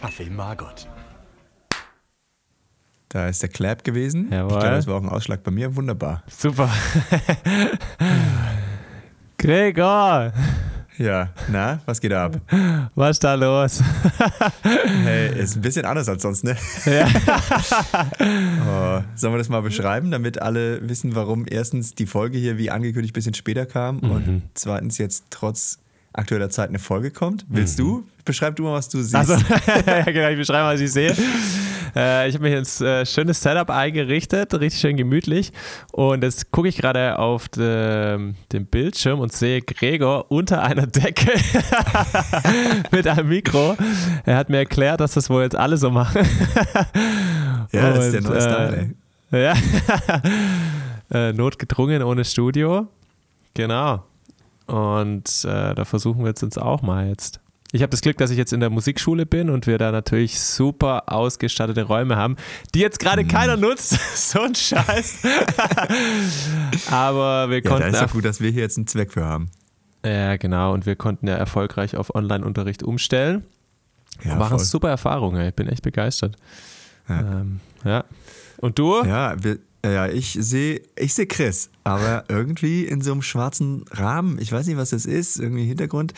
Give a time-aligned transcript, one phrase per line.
[0.00, 0.88] Kaffee Margot.
[3.08, 4.28] Da ist der Clap gewesen.
[4.30, 4.52] Jawohl.
[4.52, 5.74] Ich glaube, das war auch ein Ausschlag bei mir.
[5.76, 6.22] Wunderbar.
[6.28, 6.68] Super.
[9.38, 10.32] Gregor,
[10.96, 12.40] Ja, na, was geht ab?
[12.94, 13.82] was ist da los?
[14.62, 16.56] Hey, ist ein bisschen anders als sonst, ne?
[16.86, 17.06] Ja.
[18.66, 22.70] Oh, sollen wir das mal beschreiben, damit alle wissen, warum erstens die Folge hier wie
[22.70, 25.78] angekündigt ein bisschen später kam und zweitens jetzt trotz
[26.14, 27.44] aktueller Zeit eine Folge kommt?
[27.48, 28.04] Willst du?
[28.24, 29.14] Beschreib du mal, was du siehst.
[29.14, 29.34] Also,
[29.86, 31.14] ja, genau, ich beschreibe, was ich sehe.
[31.94, 35.52] Äh, ich habe mir jetzt äh, schönes Setup eingerichtet, richtig schön gemütlich.
[35.92, 41.32] Und jetzt gucke ich gerade auf de, den Bildschirm und sehe Gregor unter einer Decke
[42.90, 43.76] mit einem Mikro.
[44.24, 46.26] Er hat mir erklärt, dass das wohl jetzt alle so machen.
[47.72, 48.94] ja, das ist der Und, neue äh, Style, ey.
[49.42, 49.54] Ja.
[51.28, 52.88] äh, notgedrungen ohne Studio.
[53.54, 54.04] Genau.
[54.66, 57.40] Und äh, da versuchen wir es uns auch mal jetzt.
[57.72, 60.38] Ich habe das Glück, dass ich jetzt in der Musikschule bin und wir da natürlich
[60.40, 62.36] super ausgestattete Räume haben,
[62.74, 63.04] die jetzt Mhm.
[63.04, 63.98] gerade keiner nutzt.
[64.30, 65.22] so ein Scheiß.
[66.90, 67.88] Aber wir Ja, da konnten.
[67.88, 69.50] ist ja gut, dass wir hier jetzt einen Zweck für haben.
[70.04, 70.72] ja, genau.
[70.72, 73.44] Und wir konnten ja erfolgreich auf Online-Unterricht umstellen.
[74.22, 74.64] Ja, und machen voll.
[74.66, 75.44] super Erfahrungen.
[75.48, 76.36] Ich bin echt begeistert.
[77.08, 77.18] Ja.
[77.20, 78.04] Ähm, ja.
[78.58, 79.02] Und du?
[79.04, 79.58] Ja, wir,
[79.92, 84.38] ja ich sehe ich seh Chris, aber irgendwie in so einem schwarzen Rahmen.
[84.40, 86.14] Ich weiß nicht, was das ist, irgendwie Hintergrund.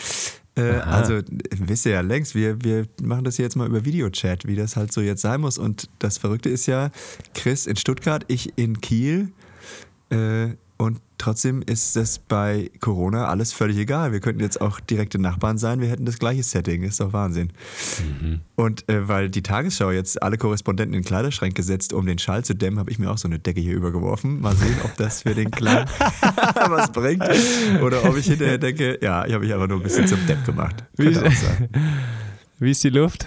[0.56, 4.47] Äh, also, wisst ihr ja längst, wir, wir machen das hier jetzt mal über Videochat,
[4.47, 5.59] wie das halt so jetzt sein muss.
[5.59, 6.91] Und das Verrückte ist ja,
[7.34, 9.33] Chris in Stuttgart, ich in Kiel.
[10.09, 14.12] Äh, und trotzdem ist das bei Corona alles völlig egal.
[14.12, 16.83] Wir könnten jetzt auch direkte Nachbarn sein, wir hätten das gleiche Setting.
[16.83, 17.53] Ist doch Wahnsinn.
[18.55, 22.55] Und äh, weil die Tagesschau jetzt alle Korrespondenten in Kleiderschränke setzt, um den Schall zu
[22.55, 24.41] dämmen, habe ich mir auch so eine Decke hier übergeworfen.
[24.41, 25.89] Mal sehen, ob das für den Kleinen
[26.69, 27.25] was bringt.
[27.83, 30.44] Oder ob ich hinterher denke, ja, ich habe mich einfach nur ein bisschen zum Depp
[30.44, 30.84] gemacht.
[30.97, 31.69] Wie- sein.
[32.59, 33.27] Wie ist die Luft?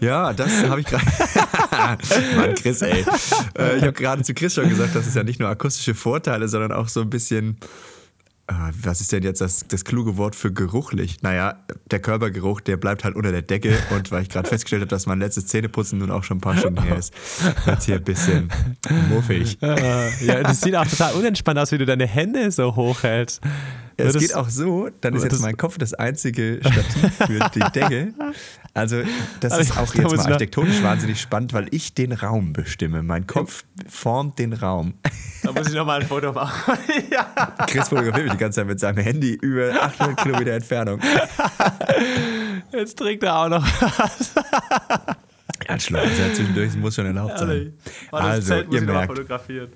[0.00, 1.04] Ja, das habe ich gerade.
[2.36, 3.04] Mann, Chris, ey.
[3.58, 6.48] Äh, ich habe gerade zu Chris schon gesagt, dass es ja nicht nur akustische Vorteile,
[6.48, 7.56] sondern auch so ein bisschen.
[8.48, 11.22] Ah, Was ist denn jetzt das, das kluge Wort für geruchlich?
[11.22, 13.78] Naja, der Körpergeruch, der bleibt halt unter der Decke.
[13.90, 16.56] Und weil ich gerade festgestellt habe, dass mein letztes Zähneputzen nun auch schon ein paar
[16.56, 17.14] Stunden her ist,
[17.64, 18.48] wird hier ein bisschen
[19.10, 19.58] muffig.
[19.62, 23.40] Äh, ja, das sieht auch total unentspannt aus, wie du deine Hände so hochhältst.
[24.02, 27.60] Ja, es geht auch so, dann ist jetzt mein Kopf das einzige Stativ für die
[27.74, 28.14] Decke.
[28.74, 29.02] Also,
[29.40, 33.02] das ist auch jetzt mal architektonisch wahnsinnig spannend, weil ich den Raum bestimme.
[33.02, 34.94] Mein Kopf formt den Raum.
[35.42, 36.78] Da muss ich nochmal ein Foto machen.
[37.10, 37.26] ja.
[37.66, 41.00] Chris fotografiert mich die ganze Zeit mit seinem Handy über 800 Kilometer Entfernung.
[42.72, 44.34] Jetzt trinkt er auch noch was.
[45.68, 47.74] Ja, Schluck, ist ja zwischendurch, muss schon erlaubt sein.
[48.10, 49.68] Also, ihr merkt, fotografieren.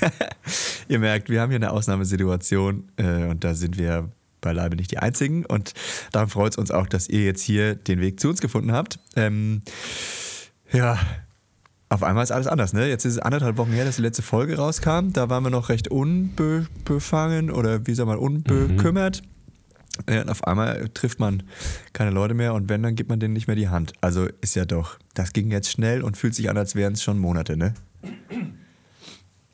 [0.88, 4.10] ihr merkt, wir haben hier eine Ausnahmesituation äh, und da sind wir
[4.40, 5.44] beileibe nicht die Einzigen.
[5.44, 5.74] Und
[6.12, 8.98] darum freut es uns auch, dass ihr jetzt hier den Weg zu uns gefunden habt.
[9.16, 9.62] Ähm,
[10.72, 10.98] ja,
[11.88, 12.88] auf einmal ist alles anders, ne?
[12.88, 15.12] Jetzt ist es anderthalb Wochen her, dass die letzte Folge rauskam.
[15.12, 19.22] Da waren wir noch recht unbefangen oder wie soll man, unbekümmert.
[20.08, 21.42] Ja, und auf einmal trifft man
[21.92, 23.94] keine Leute mehr und wenn, dann gibt man denen nicht mehr die Hand.
[24.00, 27.02] Also ist ja doch, das ging jetzt schnell und fühlt sich an, als wären es
[27.02, 27.74] schon Monate, ne?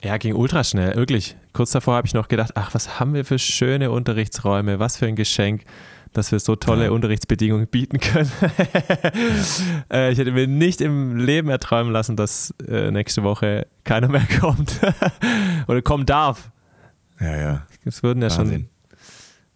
[0.04, 1.34] Ja, ging ultra schnell, wirklich.
[1.54, 5.06] Kurz davor habe ich noch gedacht, ach, was haben wir für schöne Unterrichtsräume, was für
[5.06, 5.64] ein Geschenk,
[6.12, 6.90] dass wir so tolle Ja.
[6.90, 8.30] Unterrichtsbedingungen bieten können.
[9.90, 14.26] äh, ich hätte mir nicht im Leben erträumen lassen, dass äh, nächste Woche keiner mehr
[14.40, 14.78] kommt
[15.68, 16.50] oder kommen darf.
[17.18, 17.66] Ja, ja.
[17.86, 18.68] Es würden ja schon Wahnsinn.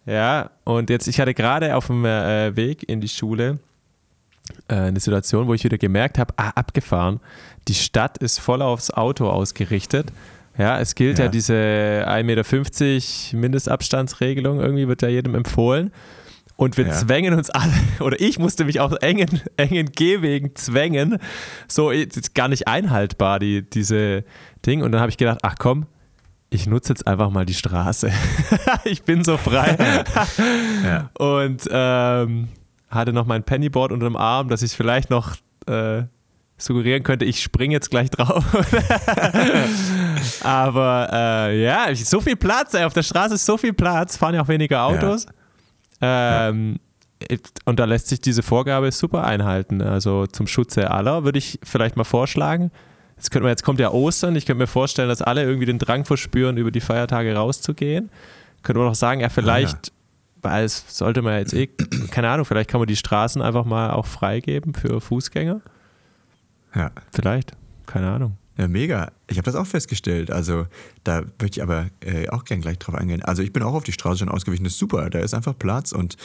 [0.07, 3.59] Ja, und jetzt, ich hatte gerade auf dem äh, Weg in die Schule
[4.67, 7.19] äh, eine Situation, wo ich wieder gemerkt habe, ah, abgefahren,
[7.67, 10.11] die Stadt ist voll aufs Auto ausgerichtet.
[10.57, 11.31] Ja, es gilt ja, Ja.
[11.31, 11.53] diese
[12.07, 12.23] 1,50
[13.33, 15.91] Meter Mindestabstandsregelung, irgendwie wird ja jedem empfohlen.
[16.57, 16.91] Und wir Ja.
[16.91, 17.71] zwängen uns alle,
[18.01, 21.17] oder ich musste mich auf engen, engen Gehwegen zwängen.
[21.69, 24.25] So ist gar nicht einhaltbar, die, diese
[24.65, 24.81] Ding.
[24.83, 25.85] Und dann habe ich gedacht, ach komm,
[26.49, 28.11] ich nutze jetzt einfach mal die Straße.
[28.83, 29.77] ich bin so frei.
[30.83, 31.09] Ja.
[31.17, 32.49] Und ähm,
[32.89, 35.35] hatte noch mein Pennyboard unter dem Arm, dass ich vielleicht noch
[35.67, 36.03] äh,
[36.61, 38.43] suggerieren könnte, ich springe jetzt gleich drauf.
[40.43, 44.35] Aber äh, ja, so viel Platz, ey, auf der Straße ist so viel Platz, fahren
[44.35, 45.25] ja auch weniger Autos.
[46.01, 46.79] Ähm,
[47.65, 49.81] Und da lässt sich diese Vorgabe super einhalten.
[49.81, 52.71] Also zum Schutze aller würde ich vielleicht mal vorschlagen.
[53.17, 54.35] Jetzt, könnte man, jetzt kommt ja Ostern.
[54.35, 58.09] Ich könnte mir vorstellen, dass alle irgendwie den Drang verspüren, über die Feiertage rauszugehen.
[58.63, 59.91] Könnte man auch sagen, ja, vielleicht,
[60.41, 61.67] weil es sollte man jetzt eh,
[62.11, 65.61] keine Ahnung, vielleicht kann man die Straßen einfach mal auch freigeben für Fußgänger.
[66.75, 66.91] Ja.
[67.13, 67.53] Vielleicht,
[67.85, 68.37] keine Ahnung.
[68.59, 69.13] Ja, mega.
[69.29, 70.31] Ich habe das auch festgestellt.
[70.31, 70.67] Also
[71.05, 73.23] da würde ich aber äh, auch gern gleich drauf eingehen.
[73.23, 74.65] Also ich bin auch auf die Straße schon ausgewichen.
[74.65, 75.09] Das ist super.
[75.09, 76.17] Da ist einfach Platz und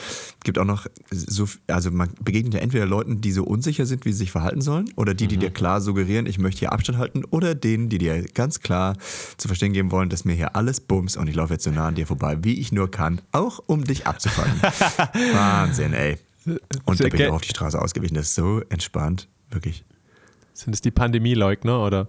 [0.43, 4.11] gibt auch noch so, also man begegnet ja entweder Leuten, die so unsicher sind, wie
[4.11, 7.25] sie sich verhalten sollen, oder die, die dir klar suggerieren, ich möchte hier Abstand halten,
[7.25, 8.97] oder denen, die dir ganz klar
[9.37, 11.87] zu verstehen geben wollen, dass mir hier alles bums und ich laufe jetzt so nah
[11.87, 14.61] an dir vorbei, wie ich nur kann, auch um dich abzufangen.
[15.35, 16.19] Wahnsinn, ey.
[16.85, 18.17] Und da bin ich auch auf die Straße ausgewichen.
[18.17, 19.85] Das ist so entspannt, wirklich.
[20.55, 22.07] Sind es die Pandemieleugner oder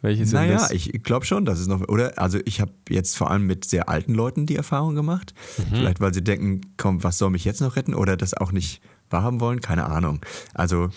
[0.00, 0.70] welche sind naja, das?
[0.70, 2.18] ich glaube schon, dass es noch, oder?
[2.18, 5.34] Also ich habe jetzt vor allem mit sehr alten Leuten die Erfahrung gemacht.
[5.56, 5.76] Mhm.
[5.76, 7.94] Vielleicht, weil sie denken, komm, was soll mich jetzt noch retten?
[7.94, 8.80] Oder das auch nicht
[9.10, 9.60] wahrhaben wollen?
[9.60, 10.20] Keine Ahnung.
[10.54, 10.90] Also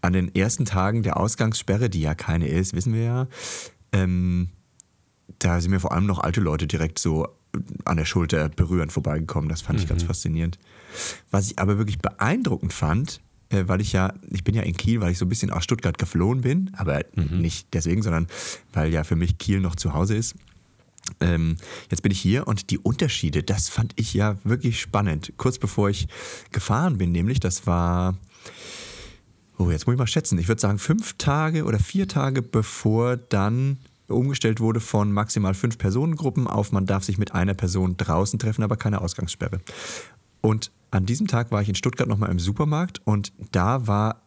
[0.00, 3.28] an den ersten Tagen der Ausgangssperre, die ja keine ist, wissen wir ja,
[3.92, 4.48] ähm,
[5.38, 7.28] da sind mir vor allem noch alte Leute direkt so
[7.84, 9.48] an der Schulter berührend vorbeigekommen.
[9.48, 10.58] Das fand ich ganz faszinierend.
[11.30, 15.00] Was ich aber wirklich beeindruckend fand, äh, weil ich ja, ich bin ja in Kiel,
[15.00, 18.26] weil ich so ein bisschen aus Stuttgart geflohen bin, aber nicht deswegen, sondern
[18.72, 20.34] weil ja für mich Kiel noch zu Hause ist.
[21.20, 21.56] Ähm,
[21.90, 25.32] jetzt bin ich hier und die Unterschiede, das fand ich ja wirklich spannend.
[25.36, 26.08] Kurz bevor ich
[26.52, 28.18] gefahren bin, nämlich, das war,
[29.58, 33.16] oh, jetzt muss ich mal schätzen, ich würde sagen fünf Tage oder vier Tage bevor
[33.16, 33.78] dann
[34.08, 38.62] umgestellt wurde von maximal fünf Personengruppen auf, man darf sich mit einer Person draußen treffen,
[38.62, 39.60] aber keine Ausgangssperre.
[40.40, 44.22] Und an diesem Tag war ich in Stuttgart nochmal im Supermarkt und da war,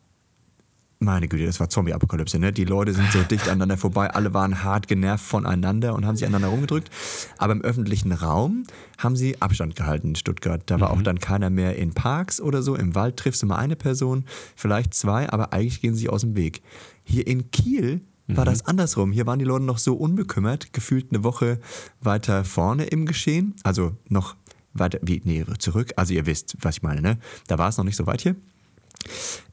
[1.00, 2.54] meine Güte, das war Zombie-Apokalypse, ne?
[2.54, 6.26] Die Leute sind so dicht aneinander vorbei, alle waren hart genervt voneinander und haben sich
[6.26, 6.92] aneinander rumgedrückt.
[7.40, 8.64] Aber im öffentlichen Raum
[9.00, 10.62] haben sie Abstand gehalten in Stuttgart.
[10.68, 12.76] Da war auch dann keiner mehr in Parks oder so.
[12.76, 14.26] Im Wald triffst du mal eine Person,
[14.56, 16.62] vielleicht zwei, aber eigentlich gehen sie aus dem Weg.
[17.04, 18.02] Hier in Kiel
[18.36, 19.12] war das andersrum.
[19.12, 21.60] Hier waren die Leute noch so unbekümmert, gefühlt eine Woche
[22.00, 23.56] weiter vorne im Geschehen.
[23.64, 24.36] Also noch
[24.74, 25.92] weiter, wie, nee, zurück.
[25.96, 27.18] Also ihr wisst, was ich meine, ne?
[27.48, 28.36] Da war es noch nicht so weit hier.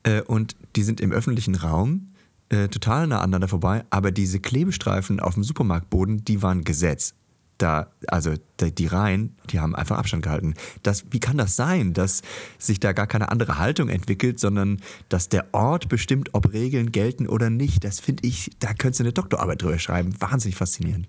[0.03, 2.13] Äh, und die sind im öffentlichen Raum
[2.51, 7.15] äh, total nah aneinander vorbei, aber diese Klebestreifen auf dem Supermarktboden, die waren Gesetz.
[7.59, 10.55] Da, also die, die Reihen, die haben einfach Abstand gehalten.
[10.85, 12.23] Das, wie kann das sein, dass
[12.57, 17.27] sich da gar keine andere Haltung entwickelt, sondern dass der Ort bestimmt, ob Regeln gelten
[17.27, 17.83] oder nicht?
[17.83, 20.15] Das finde ich, da könntest du eine Doktorarbeit drüber schreiben.
[20.21, 21.09] Wahnsinnig faszinierend.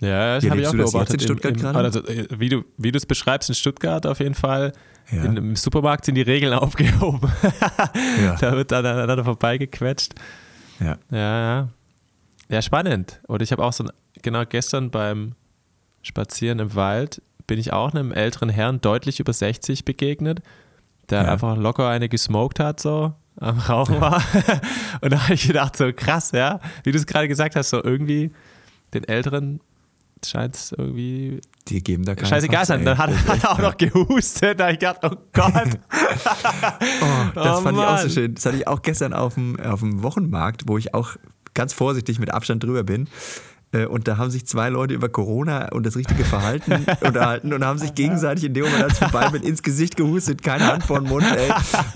[0.00, 1.14] Ja, das habe ich auch beobachtet.
[1.14, 1.78] in Stuttgart in, gerade?
[1.78, 2.64] Also, äh, wie du
[2.96, 4.72] es beschreibst in Stuttgart auf jeden Fall.
[5.10, 5.24] Ja.
[5.24, 7.30] In, Im Supermarkt sind die Regeln aufgehoben.
[8.22, 8.36] Ja.
[8.36, 10.14] Da wird dann aneinander vorbeigequetscht.
[10.80, 10.98] Ja.
[11.10, 11.68] Ja, ja.
[12.50, 13.20] Ja, spannend.
[13.26, 13.90] Und ich habe auch so, ein,
[14.22, 15.32] genau gestern beim
[16.02, 20.40] Spazieren im Wald, bin ich auch einem älteren Herrn deutlich über 60 begegnet,
[21.10, 21.32] der Ja.
[21.32, 24.22] einfach locker eine gesmoked hat, so am Rauchen war.
[25.00, 27.82] Und da habe ich gedacht, so krass, ja, wie du es gerade gesagt hast, so
[27.82, 28.30] irgendwie
[28.94, 29.60] den Älteren
[30.26, 32.84] scheint es irgendwie Die geben da keine scheißegal sein.
[32.84, 33.10] Dann hat,
[33.42, 34.58] er auch noch gehustet.
[34.60, 35.52] Da habe ich gedacht, oh Gott.
[37.00, 38.10] Oh, das Oh fand ich auch so Mann.
[38.10, 38.34] schön.
[38.34, 41.16] Das hatte ich auch gestern auf dem, auf dem Wochenmarkt, wo ich auch
[41.54, 43.08] ganz vorsichtig mit Abstand drüber bin.
[43.72, 47.64] Äh, Und da haben sich zwei Leute über Corona und das richtige Verhalten unterhalten und
[47.64, 50.84] haben sich gegenseitig in dem Moment, als ich vorbei bin, ins Gesicht gehustet, keine Hand
[50.84, 51.50] vor den Mund, ey.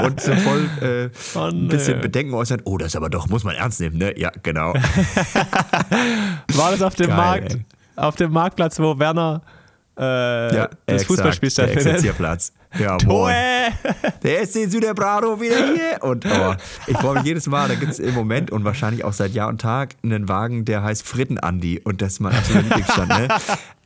[0.05, 2.01] Und so voll äh, Oh, ein bisschen.
[2.01, 2.61] Bedenken äußern.
[2.65, 4.19] Oh, das aber doch, muss man ernst nehmen, ne?
[4.19, 4.75] Ja, genau.
[6.55, 7.65] War das auf dem Geil, Markt, ey.
[7.97, 9.43] Auf dem Marktplatz, wo Werner
[9.99, 11.87] äh, Ja, das exakt, Fußballspiel Der stattfindet?
[11.87, 12.53] Exerzierplatz.
[12.79, 12.97] Ja.
[12.97, 13.31] Toe!
[14.23, 16.03] Der SC Süderbrado wieder hier.
[16.03, 16.55] Und oh,
[16.87, 19.49] ich freue mich jedes Mal, da gibt es im Moment und wahrscheinlich auch seit Jahr
[19.49, 21.83] und Tag einen Wagen, der heißt Fritten-Andi.
[21.85, 23.09] Und das ist mein absoluter Lieblingsstand.
[23.09, 23.29] Ne?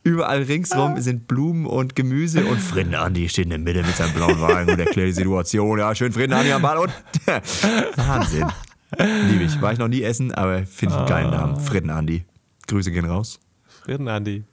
[0.03, 4.39] Überall ringsrum sind Blumen und Gemüse und Fritten-Andi steht in der Mitte mit seinem blauen
[4.39, 5.79] Wagen und erklärt die Situation.
[5.79, 6.93] Ja, schön Fritten-Andi am Ball und
[7.97, 8.45] Wahnsinn.
[9.29, 9.61] Liebe ich.
[9.61, 11.59] War ich noch nie essen, aber finde ich einen geilen Namen.
[11.59, 12.23] Fritten-Andi.
[12.67, 13.39] Grüße gehen raus.
[13.87, 14.43] Frieden, Andi.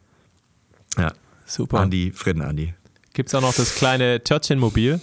[0.97, 1.13] Ja.
[1.45, 1.81] Super.
[1.81, 2.73] Andi, Fritten-Andi.
[3.15, 5.01] Gibt es auch noch das kleine Törtchenmobil?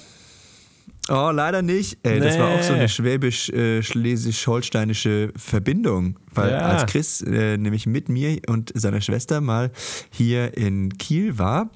[1.10, 1.98] Oh, leider nicht.
[2.04, 2.80] Ey, Das war auch so Nee.
[2.80, 6.60] eine schwäbisch-schlesisch-holsteinische Verbindung, weil Ja.
[6.60, 9.70] als Chris äh, nämlich mit mir und seiner Schwester mal
[10.12, 11.70] hier in Kiel war,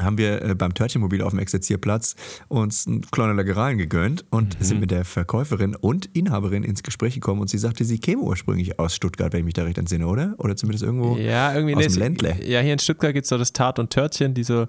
[0.00, 2.16] haben wir äh, beim Törtchenmobil auf dem Exerzierplatz
[2.48, 4.64] uns ein kleine Leckereien gegönnt und Mhm.
[4.64, 8.78] sind mit der Verkäuferin und Inhaberin ins Gespräch gekommen und sie sagte, sie käme ursprünglich
[8.78, 10.34] aus Stuttgart, wenn ich mich da recht entsinne, oder?
[10.38, 12.36] Oder zumindest irgendwo Ja, irgendwie aus dem Ländle.
[12.44, 14.66] Ja, hier in Stuttgart gibt es so das Tart und Törtchen, die so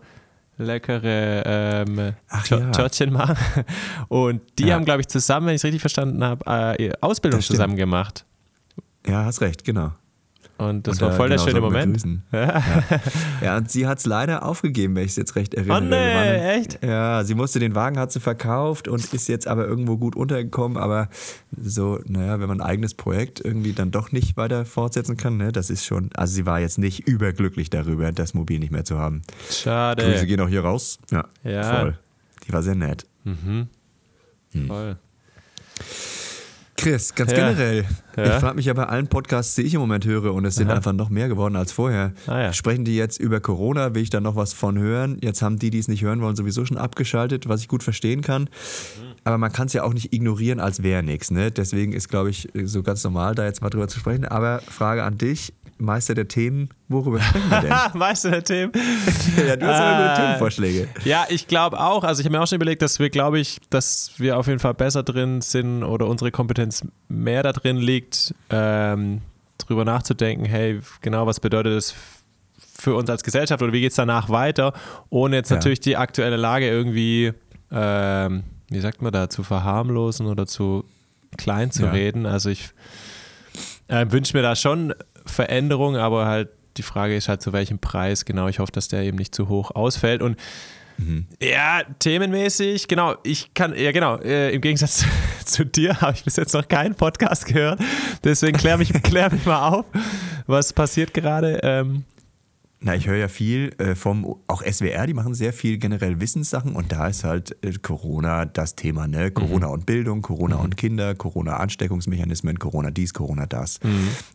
[0.57, 2.71] leckere ähm, Ach Tör- ja.
[2.71, 3.35] Törtchen machen.
[4.07, 4.75] Und die Ja.
[4.75, 6.45] haben, glaube ich, zusammen, wenn ich es richtig verstanden habe,
[6.79, 8.25] äh, Ausbildung zusammen gemacht.
[9.07, 9.91] Ja, hast recht, genau.
[10.57, 12.05] Und das Und war voll der genau, schöne Moment.
[12.31, 12.63] Ja.
[13.41, 15.77] ja, und sie hat es leider aufgegeben, wenn ich es jetzt recht erinnere.
[15.77, 16.81] Oh nee, echt?
[16.81, 20.77] Ja, sie musste den Wagen, hat sie verkauft und ist jetzt aber irgendwo gut untergekommen.
[20.77, 21.09] Aber
[21.61, 25.51] so, naja, wenn man ein eigenes Projekt irgendwie dann doch nicht weiter fortsetzen kann, ne,
[25.51, 28.97] das ist schon, also sie war jetzt nicht überglücklich darüber, das Mobil nicht mehr zu
[28.97, 29.23] haben.
[29.47, 30.25] Grüße Schade.
[30.25, 30.99] gehen auch hier raus.
[31.11, 31.63] Ja, Ja.
[31.79, 31.99] voll.
[32.47, 33.05] Die war sehr nett.
[33.25, 33.67] Mhm.
[34.53, 34.67] Hm.
[34.67, 34.97] Voll.
[36.77, 37.37] Chris, ganz Ja.
[37.37, 37.85] generell.
[38.17, 38.23] Ja.
[38.35, 40.67] Ich frage mich ja bei allen Podcasts, die ich im Moment höre, und es sind
[40.69, 40.75] Aha.
[40.77, 42.11] einfach noch mehr geworden als vorher.
[42.27, 42.53] Ah, ja.
[42.53, 43.95] Sprechen die jetzt über Corona?
[43.95, 45.17] Will ich da noch was von hören?
[45.21, 48.21] Jetzt haben die, die es nicht hören wollen, sowieso schon abgeschaltet, was ich gut verstehen
[48.21, 48.43] kann.
[48.43, 48.47] Mhm.
[49.23, 51.31] Aber man kann es ja auch nicht ignorieren, als wäre nichts.
[51.31, 51.49] Ne?
[51.51, 54.25] Deswegen ist, glaube ich, so ganz normal, da jetzt mal drüber zu sprechen.
[54.25, 57.71] Aber Frage an dich, Meister der Themen, worüber sprechen wir denn?
[57.93, 58.71] weißt du, der Themen?
[59.47, 60.87] ja, du hast immer gute Äh, Themenvorschläge.
[61.03, 62.03] Ja, ich glaube auch.
[62.03, 64.59] Also ich habe mir auch schon überlegt, dass wir, glaube ich, dass wir auf jeden
[64.59, 69.21] Fall besser drin sind oder unsere Kompetenz mehr da drin liegt, ähm,
[69.57, 71.95] drüber nachzudenken, hey, genau, was bedeutet das
[72.77, 74.73] für uns als Gesellschaft oder wie geht es danach weiter,
[75.09, 75.55] ohne jetzt Ja.
[75.55, 77.31] natürlich die aktuelle Lage irgendwie,
[77.71, 80.83] ähm, wie sagt man da, zu verharmlosen oder zu
[81.37, 81.91] klein zu Ja.
[81.91, 82.25] reden.
[82.25, 82.69] Also ich
[83.87, 84.93] äh, wünsche mir da schon
[85.25, 88.25] Veränderung, aber halt die Frage ist halt, zu welchem Preis.
[88.25, 90.21] Genau, ich hoffe, dass der eben nicht zu hoch ausfällt.
[90.21, 90.37] Und
[91.41, 95.05] ja, themenmäßig, genau, ich kann, ja genau, äh, im Gegensatz
[95.45, 97.79] zu dir habe ich bis jetzt noch keinen Podcast gehört.
[98.23, 99.85] Deswegen klär mich, klär mich mal auf,
[100.47, 101.59] was passiert gerade.
[101.63, 102.05] Ähm,
[102.81, 106.75] Na, ich höre ja viel äh, vom, auch SWR, die machen sehr viel generell Wissenssachen
[106.75, 109.31] und da ist halt äh, Corona das Thema, ne?
[109.31, 113.79] Corona und Bildung, Corona und Kinder, Corona Ansteckungsmechanismen, Corona dies, Corona das.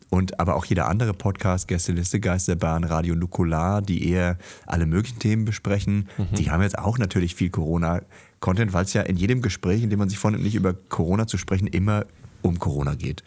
[0.09, 5.45] Und aber auch jeder andere Podcast, Gästeliste, Geisterbahn, Radio Nukular, die eher alle möglichen Themen
[5.45, 9.89] besprechen, die haben jetzt auch natürlich viel Corona-Content, weil es ja in jedem Gespräch, in
[9.89, 12.05] dem man sich vornimmt, nicht über Corona zu sprechen, immer
[12.41, 13.23] um Corona geht.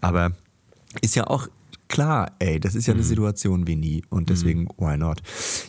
[0.00, 0.32] Aber
[1.00, 1.48] ist ja auch
[1.92, 5.20] klar, ey, das ist ja eine Situation wie nie und deswegen why not?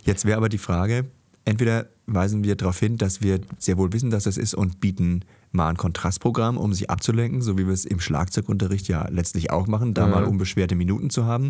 [0.05, 1.05] Jetzt wäre aber die Frage,
[1.45, 5.21] entweder weisen wir darauf hin, dass wir sehr wohl wissen, dass das ist und bieten
[5.51, 9.67] mal ein Kontrastprogramm, um sich abzulenken, so wie wir es im Schlagzeugunterricht ja letztlich auch
[9.67, 10.07] machen, da Ja.
[10.07, 11.49] mal unbeschwerte Minuten zu haben.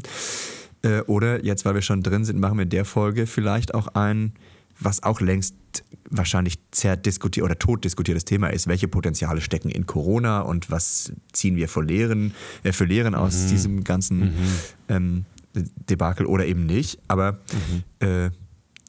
[0.82, 3.88] Äh, Oder jetzt, weil wir schon drin sind, machen wir in der Folge vielleicht auch
[3.90, 4.34] ein,
[4.80, 5.56] was auch längst
[6.10, 11.68] wahrscheinlich zerdiskutiert oder totdiskutiertes Thema ist, welche Potenziale stecken in Corona und was ziehen wir
[11.68, 14.34] für Lehren, äh, für Lehren aus diesem ganzen
[14.90, 15.26] ähm,
[15.90, 17.00] Debakel oder eben nicht.
[17.08, 17.40] Aber
[18.00, 18.30] äh,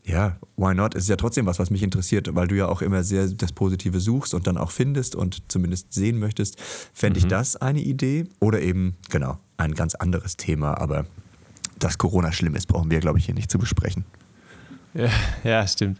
[0.04, 0.94] ja, why not?
[0.94, 3.52] Es ist ja trotzdem was, was mich interessiert, weil du ja auch immer sehr das
[3.52, 6.60] Positive suchst und dann auch findest und zumindest sehen möchtest.
[6.92, 11.06] Fände ich das eine Idee oder eben, genau, ein ganz anderes Thema, aber
[11.78, 14.04] dass Corona schlimm ist, brauchen wir, glaube ich, hier nicht zu besprechen.
[14.94, 15.08] Ja,
[15.44, 15.98] ja, stimmt.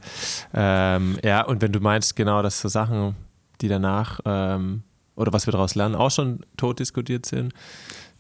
[0.53, 3.15] Ähm, ja, und wenn du meinst, genau, dass so Sachen,
[3.61, 4.83] die danach ähm,
[5.17, 7.53] oder was wir daraus lernen, auch schon tot diskutiert sind,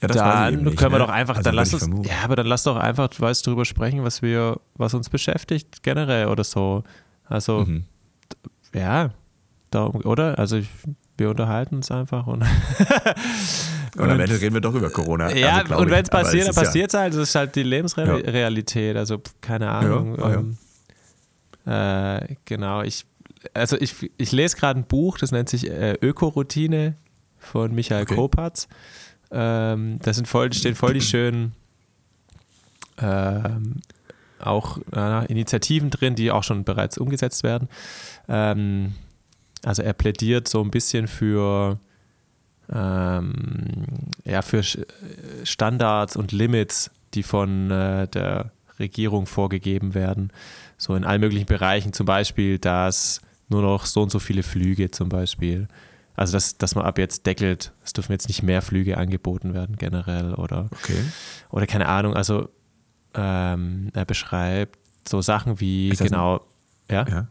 [0.00, 1.06] Ja, dann nicht, können wir ne?
[1.06, 4.04] doch einfach, Also dann lass uns, ja, aber dann lass doch einfach, weißt drüber sprechen,
[4.04, 6.84] was wir, was uns beschäftigt generell oder so.
[7.24, 7.84] Also Mhm.
[8.74, 9.10] ja,
[9.70, 10.38] darum, oder?
[10.38, 10.68] Also ich,
[11.16, 12.44] wir unterhalten uns einfach und
[13.96, 15.32] Und am Ende reden wir doch über Corona.
[15.32, 17.14] ja, also, und wenn es passiert, dann ja- passiert es halt.
[17.14, 18.96] Das ist halt die Lebensrealität.
[18.96, 20.16] Also pf, keine Ahnung.
[20.18, 20.34] Ja, ah, ja.
[20.38, 20.58] ähm,
[21.66, 23.06] äh, genau, ich,
[23.52, 26.96] also ich, ich lese gerade ein Buch, das nennt sich äh, Ökoroutine
[27.38, 28.14] von Michael Okay.
[28.14, 28.68] Kopatz.
[29.30, 31.54] Ähm, da sind voll, stehen voll die schönen
[32.98, 33.80] ähm,
[34.38, 37.68] auch äh, Initiativen drin, die auch schon bereits umgesetzt werden.
[38.28, 38.94] Ähm,
[39.64, 41.78] also er plädiert so ein bisschen für
[42.72, 43.84] ähm,
[44.24, 44.62] ja, für
[45.44, 50.32] Standards und Limits, die von äh, der Regierung vorgegeben werden.
[50.84, 54.90] So in allen möglichen Bereichen, zum Beispiel, dass nur noch so und so viele Flüge
[54.90, 55.66] zum Beispiel.
[56.14, 59.76] Also dass, dass man ab jetzt deckelt, es dürfen jetzt nicht mehr Flüge angeboten werden
[59.78, 61.02] generell oder, Okay.
[61.50, 62.12] oder keine Ahnung.
[62.14, 62.50] Also
[63.14, 66.44] ähm, er beschreibt so Sachen wie das ein- genau,
[66.90, 67.06] ja.
[67.08, 67.28] Ja.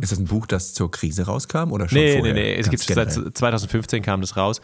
[0.00, 2.34] Ist das ein Buch, das zur Krise rauskam oder schon Nee, vorher?
[2.34, 2.54] nee, nee.
[2.56, 3.32] Es gibt seit generell?
[3.34, 4.60] 2015 kam das raus.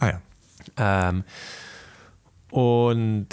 [0.00, 0.20] Ah ja.
[1.10, 1.22] Ähm,
[2.50, 3.28] und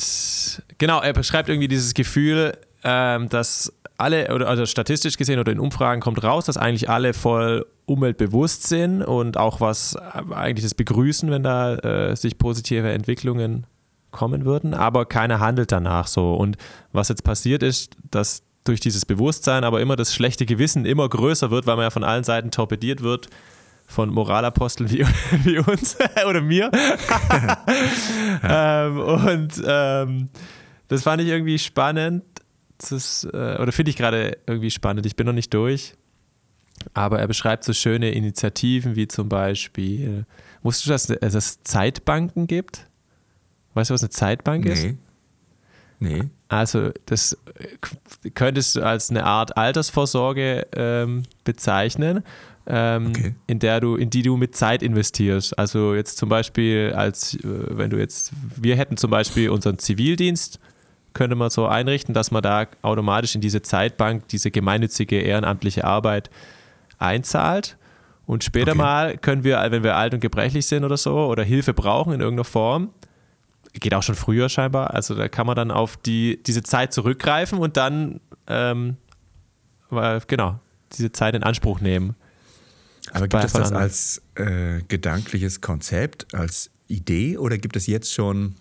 [0.78, 5.60] genau, er beschreibt irgendwie dieses Gefühl, ähm, dass alle, oder also statistisch gesehen oder in
[5.60, 9.96] Umfragen kommt raus, dass eigentlich alle voll umweltbewusst sind und auch was
[10.32, 13.66] eigentlich das begrüßen, wenn da äh, sich positive Entwicklungen
[14.12, 16.34] kommen würden, aber keiner handelt danach so.
[16.36, 16.58] Und
[16.92, 21.52] was jetzt passiert ist, dass durch dieses Bewusstsein aber immer das schlechte Gewissen immer größer
[21.52, 23.28] wird, weil man ja von allen Seiten torpediert wird
[23.86, 25.06] von Moralaposteln wie,
[25.44, 25.98] wie uns
[26.28, 26.72] oder mir.
[28.44, 30.30] ähm, und ähm,
[30.88, 32.24] das fand ich irgendwie spannend.
[32.78, 35.06] Das, äh, oder finde ich gerade irgendwie spannend.
[35.06, 35.94] Ich bin noch nicht durch.
[36.94, 40.26] Aber er beschreibt so schöne Initiativen wie zum Beispiel,
[40.64, 42.88] wusstest du, dass, dass es Zeitbanken gibt?
[43.74, 44.84] Weißt du, was eine Zeitbank ist?
[44.84, 44.98] Nee.
[46.00, 46.24] Nee.
[46.50, 47.38] Also, das
[48.24, 52.24] äh, könntest du als eine Art Altersvorsorge ähm, bezeichnen,
[52.68, 53.36] ähm, Okay.
[53.48, 55.58] in der du, in die du mit Zeit investierst.
[55.58, 60.60] Also jetzt zum Beispiel als, äh, wenn du jetzt, wir hätten zum Beispiel unseren Zivildienst,
[61.14, 66.30] könnte man so einrichten, dass man da automatisch in diese Zeitbank diese gemeinnützige ehrenamtliche Arbeit
[66.98, 67.78] einzahlt.
[68.26, 68.78] Und später Okay.
[68.78, 72.22] mal können wir, wenn wir alt und gebrechlich sind oder so, oder Hilfe brauchen in
[72.22, 72.90] irgendeiner Form,
[73.74, 77.58] geht auch schon früher scheinbar, also da kann man dann auf die, diese Zeit zurückgreifen
[77.58, 78.98] und dann, ähm,
[79.90, 80.60] weil- genau,
[80.94, 82.16] diese Zeit in Anspruch nehmen.
[83.12, 83.84] Aber gibt es das anderen.
[83.84, 88.56] als äh, gedankliches Konzept, als Idee oder gibt es jetzt schon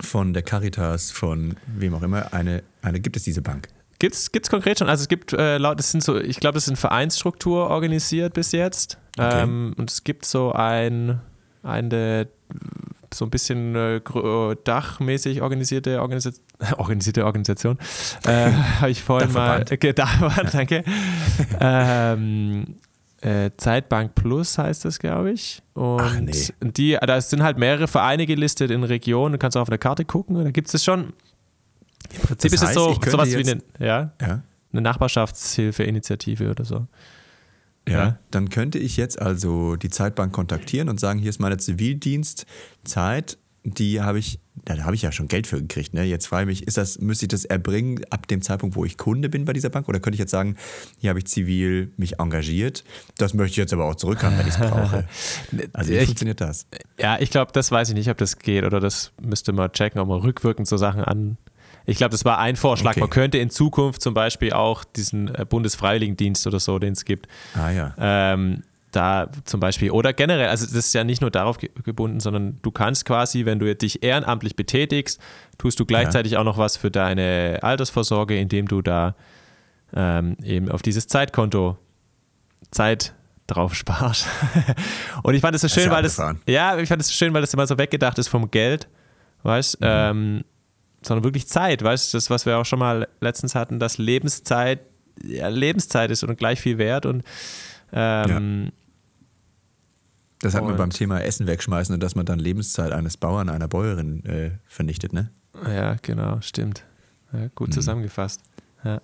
[0.00, 3.68] von der Caritas, von wem auch immer, eine, eine gibt es diese Bank?
[3.98, 4.88] Gibt's, gibt's konkret schon?
[4.88, 8.52] Also es gibt äh, laut, das sind so, ich glaube, das in Vereinsstruktur organisiert bis
[8.52, 8.98] jetzt.
[9.18, 9.42] Okay.
[9.42, 11.20] Ähm, und es gibt so ein,
[11.62, 12.28] eine
[13.14, 14.00] so ein bisschen äh,
[14.64, 16.30] dachmäßig organisierte, Organisa
[16.76, 17.78] organisierte Organisation.
[18.24, 20.84] Äh, Habe ich vorhin mal Dachverband, danke.
[21.60, 22.76] ähm,
[23.26, 25.62] äh, Zeitbank Plus heißt das, glaube ich.
[25.74, 26.32] Und Ach, nee.
[26.62, 29.32] die, da sind halt mehrere Vereine gelistet in Regionen.
[29.32, 30.42] Du kannst auch auf der Karte gucken.
[30.44, 31.12] Da gibt es schon.
[32.14, 34.42] Im Prinzip Das ist es heißt, so sowas wie eine, ja, Ja.
[34.72, 36.86] eine Nachbarschaftshilfeinitiative oder so.
[37.88, 38.18] Ja, Ja.
[38.30, 44.00] dann könnte ich jetzt also die Zeitbank kontaktieren und sagen, hier ist meine Zivildienstzeit, die
[44.00, 45.92] habe ich, da habe ich ja schon Geld für gekriegt.
[45.92, 46.04] Ne?
[46.04, 48.96] Jetzt frage ich mich, ist das, müsste ich das erbringen ab dem Zeitpunkt, wo ich
[48.96, 49.88] Kunde bin bei dieser Bank?
[49.88, 50.56] Oder könnte ich jetzt sagen,
[50.98, 52.84] hier habe ich zivil mich engagiert,
[53.18, 55.04] das möchte ich jetzt aber auch zurückhaben, wenn ich es brauche.
[55.72, 56.66] Also wie Ich- funktioniert das?
[56.98, 60.00] Ja, ich glaube, das weiß ich nicht, ob das geht oder das müsste man checken,
[60.00, 61.36] ob man rückwirkend so Sachen an.
[61.88, 62.92] Ich glaube, das war ein Vorschlag.
[62.92, 63.00] Okay.
[63.00, 67.28] Man könnte in Zukunft zum Beispiel auch diesen äh, Bundesfreiwilligendienst oder so, den es gibt,
[67.54, 67.94] Ah ja.
[67.98, 68.62] ähm,
[68.96, 72.58] da zum Beispiel oder generell, also das ist ja nicht nur darauf ge gebunden, sondern
[72.62, 75.20] du kannst quasi, wenn du dich ehrenamtlich betätigst,
[75.58, 79.14] tust du gleichzeitig auch noch was für deine Altersvorsorge, indem du da
[79.94, 81.76] ähm, eben auf dieses Zeitkonto
[82.70, 83.14] Zeit
[83.46, 84.26] drauf sparst.
[85.22, 87.32] Und ich fand es so schön, ja weil das, ja, ich fand es so schön,
[87.34, 88.88] weil das immer so weggedacht ist vom Geld,
[89.42, 89.86] weißt, Mhm.
[89.88, 90.44] ähm,
[91.02, 94.80] sondern wirklich Zeit, weißt, das, was wir auch schon mal letztens hatten, dass Lebenszeit
[95.22, 97.22] ja, Lebenszeit ist und gleich viel wert und
[97.92, 98.72] ähm,
[100.40, 103.48] Das hatten wir Und- beim Thema Essen wegschmeißen und dass man dann Lebenszeit eines Bauern,
[103.48, 105.30] einer Bäuerin äh, vernichtet, ne?
[105.66, 106.84] Ja, genau, stimmt.
[107.32, 108.40] Ja, gut zusammengefasst.
[108.84, 109.00] Ja.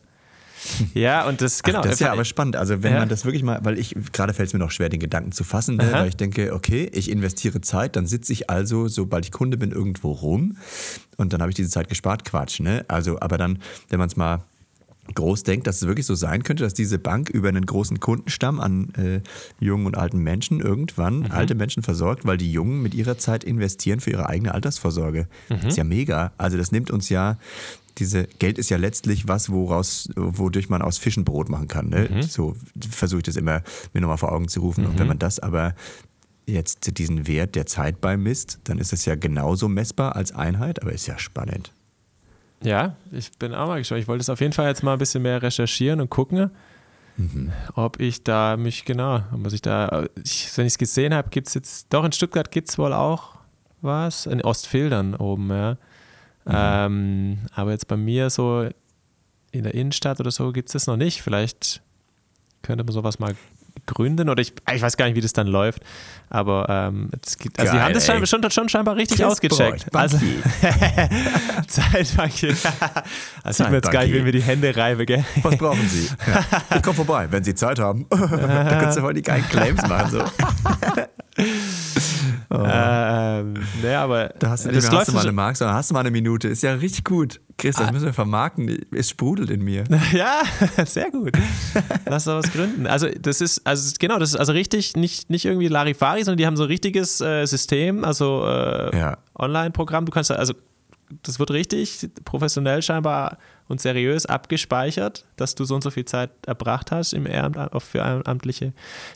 [0.95, 1.79] ja, und das, genau.
[1.79, 1.81] Mhm.
[1.81, 2.57] Ach, das ist ja aber spannend.
[2.57, 3.01] Also wenn Ja.
[3.01, 5.43] man das wirklich mal, weil ich, gerade fällt es mir noch schwer, den Gedanken zu
[5.45, 5.91] fassen, ne?
[5.93, 9.73] Weil ich denke, okay, ich investiere Zeit, dann sitze ich also, sobald ich Kunde bin,
[9.73, 10.57] irgendwo rum
[11.17, 12.25] und dann habe ich diese Zeit gespart.
[12.25, 12.85] Quatsch, ne?
[12.89, 14.45] Also, aber dann, wenn man es mal
[15.15, 18.61] groß denkt, dass es wirklich so sein könnte, dass diese Bank über einen großen Kundenstamm
[18.61, 19.21] an äh,
[19.59, 24.01] jungen und alten Menschen irgendwann alte Menschen versorgt, weil die Jungen mit ihrer Zeit investieren
[24.01, 25.27] für ihre eigene Altersvorsorge.
[25.49, 26.33] Das ist ja mega.
[26.39, 27.39] Also das nimmt uns ja,
[27.99, 31.89] diese Geld ist ja letztlich was, woraus, wodurch man aus Fischen Brot machen kann.
[31.89, 32.23] Ne?
[32.23, 32.55] So
[32.91, 33.63] versuche ich das immer
[33.93, 34.87] mir nochmal vor Augen zu rufen.
[34.87, 35.75] Und wenn man das aber
[36.47, 40.93] jetzt diesen Wert der Zeit beimisst, dann ist es ja genauso messbar als Einheit, aber
[40.93, 41.73] ist ja spannend.
[42.63, 44.03] Ja, ich bin auch mal gespannt.
[44.03, 46.51] Ich wollte es auf jeden Fall jetzt mal ein bisschen mehr recherchieren und gucken,
[47.75, 51.49] ob ich da mich, genau, muss ich da, ich, wenn ich es gesehen habe, gibt
[51.49, 53.37] es jetzt, doch in Stuttgart gibt es wohl auch
[53.81, 55.77] was, in Ostfildern oben, ja.
[56.47, 58.69] Ähm, aber jetzt bei mir so
[59.53, 61.23] in der Innenstadt oder so gibt es das noch nicht.
[61.23, 61.83] Vielleicht
[62.63, 63.37] könnte man sowas mal
[63.87, 65.83] gründen oder ich, ich weiß gar nicht, wie das dann läuft.
[66.31, 69.27] Aber ähm, es gibt, also die Geil, haben das scheinbar, schon, schon scheinbar richtig Chris
[69.27, 69.91] ausgecheckt.
[69.91, 70.19] Broich, Also,
[70.63, 71.11] Bankier.
[71.67, 72.57] Zeitbankier.
[73.45, 75.25] Also sieht man jetzt gar nicht, wie mir die Hände reibe, gell?
[75.43, 76.09] Was brauchen Sie?
[76.27, 76.77] Ja.
[76.77, 78.07] Ich komme vorbei, wenn Sie Zeit haben.
[78.09, 80.11] da kannst du voll die geilen Claims machen.
[80.11, 80.25] So.
[82.55, 85.95] Ähm, ne, aber Da hast du, das hast du mal eine Mark, sondern hast du
[85.95, 86.49] mal eine Minute.
[86.49, 87.41] Ist ja richtig gut.
[87.59, 88.79] Chris, das müssen wir vermarkten.
[88.93, 89.85] Es sprudelt in mir.
[90.13, 90.43] Ja,
[90.87, 91.33] sehr gut.
[92.07, 92.87] Lass doch was gründen.
[92.87, 96.47] Also das ist, also genau, das ist also richtig, nicht, nicht irgendwie Larifari, sondern die
[96.47, 99.19] haben so ein richtiges äh, System, also äh, Ja.
[99.39, 100.05] Online-Programm.
[100.07, 100.55] Du kannst da- also
[101.23, 103.39] das wird richtig professionell scheinbar
[103.73, 107.83] und seriös abgespeichert, dass du so und so viel Zeit erbracht hast im Ehrenamt auf-
[107.85, 108.73] für ehrenamtliche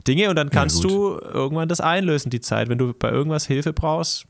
[0.09, 0.91] Dinge und dann kannst gut.
[0.91, 4.27] du irgendwann das einlösen, die Zeit, wenn du bei irgendwas Hilfe brauchst.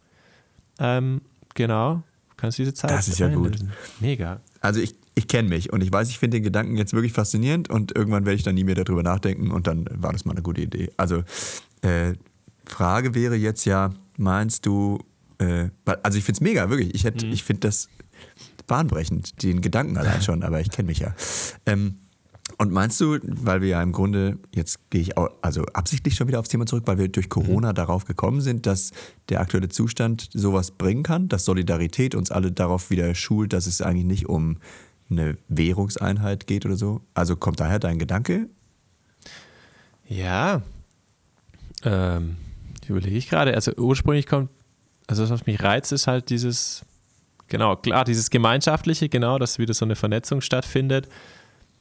[0.78, 1.22] Ähm,
[1.54, 2.02] genau,
[2.36, 3.46] kannst du diese Zeit Das ist ja gut.
[3.46, 3.72] einlösen.
[4.00, 4.40] Mega.
[4.60, 7.70] Also ich, ich kenne mich und ich weiß, ich finde den Gedanken jetzt wirklich faszinierend
[7.70, 10.42] und irgendwann werde ich dann nie mehr darüber nachdenken und dann war das mal eine
[10.42, 10.90] gute Idee.
[10.98, 11.22] Also
[11.82, 12.12] äh,
[12.66, 14.98] Frage wäre jetzt ja, meinst du,
[15.38, 15.68] äh,
[16.02, 16.94] also ich finde es mega, wirklich.
[16.94, 17.88] Ich, hätte- ich finde das
[18.66, 21.14] bahnbrechend, den Gedanken allein schon, aber ich kenne mich ja.
[21.66, 21.96] Ähm,
[22.58, 26.28] und meinst du, weil wir ja im Grunde, jetzt gehe ich auch, also absichtlich schon
[26.28, 28.92] wieder aufs Thema zurück, weil wir durch Corona darauf gekommen sind, dass
[29.28, 33.82] der aktuelle Zustand sowas bringen kann, dass Solidarität uns alle darauf wieder schult, dass es
[33.82, 34.58] eigentlich nicht um
[35.10, 37.02] eine Währungseinheit geht oder so?
[37.14, 38.48] Also kommt daher dein Gedanke?
[40.08, 40.62] Ja,
[41.82, 42.36] ähm,
[42.88, 43.54] überlege ich gerade.
[43.54, 44.50] Also ursprünglich kommt,
[45.08, 46.84] also das, was mich reizt, ist halt dieses,
[47.48, 51.08] genau, klar, dieses Gemeinschaftliche, genau, dass wieder so eine Vernetzung stattfindet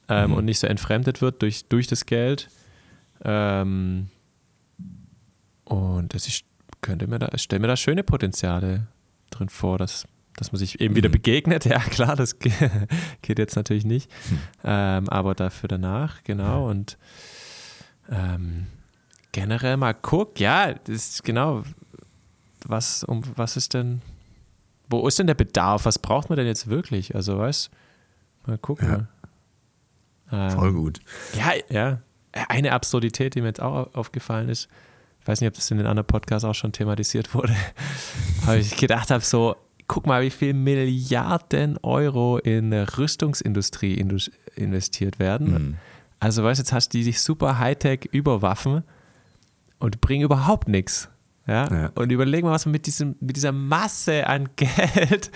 [0.08, 2.48] ähm, und nicht so entfremdet wird durch, durch das Geld.
[3.24, 4.08] Ähm,
[5.64, 6.44] Und das ist,
[6.80, 8.86] könnte mir da, ich stelle mir da schöne Potenziale
[9.30, 11.64] drin vor, dass, dass man sich eben wieder begegnet.
[11.66, 12.38] Ja, klar, das
[13.22, 14.10] geht jetzt natürlich nicht.
[14.28, 14.38] Hm.
[14.64, 16.70] Ähm, aber dafür danach, genau.
[16.70, 16.98] Und
[18.08, 18.68] ähm,
[19.32, 21.64] generell mal guck, ja, das ist genau,
[22.64, 24.02] was, um was ist denn,
[24.88, 25.84] wo ist denn der Bedarf?
[25.84, 27.14] Was braucht man denn jetzt wirklich?
[27.14, 27.70] Also, weißt
[28.46, 29.08] mal gucken.
[30.30, 30.46] Ja.
[30.48, 31.00] Ähm, Voll gut.
[31.34, 32.00] ja, ja.
[32.48, 34.68] Eine Absurdität, die mir jetzt auch aufgefallen ist,
[35.20, 37.54] ich weiß nicht, ob das in den anderen Podcasts auch schon thematisiert wurde,
[38.42, 39.56] aber ich gedacht habe, so,
[39.88, 45.50] guck mal, wie viel Milliarden Euro in Rüstungsindustrie indus- investiert werden.
[45.52, 45.76] Mhm.
[46.20, 48.82] Also, weißt du, jetzt hast du die super Hightech-Überwaffen
[49.78, 51.08] und bringen überhaupt nichts.
[51.46, 51.68] Ja?
[51.72, 51.90] Ja.
[51.94, 55.30] Und überleg mal, was man mit, diesem, mit dieser Masse an Geld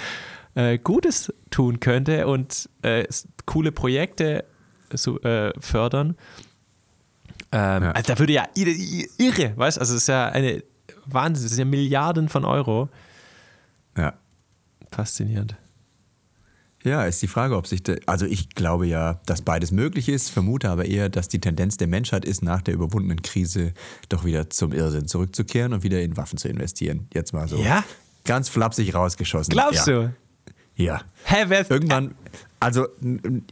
[0.54, 3.04] äh, Gutes tun könnte und äh,
[3.46, 4.44] coole Projekte
[4.92, 6.16] so, äh, fördern.
[7.52, 7.90] Ähm, Ja.
[7.92, 10.62] also da würde ja irre, weißt du, also es ist ja eine
[11.06, 12.88] Wahnsinn, das sind ja Milliarden von Euro.
[13.96, 14.14] Ja.
[14.92, 15.56] Faszinierend.
[16.82, 20.30] Ja, ist die Frage, ob sich, de, also ich glaube ja, dass beides möglich ist,
[20.30, 23.74] vermute aber eher, dass die Tendenz der Menschheit ist, nach der überwundenen Krise
[24.08, 27.06] doch wieder zum Irrsinn zurückzukehren und wieder in Waffen zu investieren.
[27.12, 27.84] Jetzt mal so Ja?
[28.24, 29.52] ganz flapsig rausgeschossen.
[29.52, 29.92] Glaubst ja.
[30.04, 30.14] du?
[30.76, 31.02] Ja.
[31.24, 32.14] Hä, wer Irgendwann,
[32.60, 32.86] also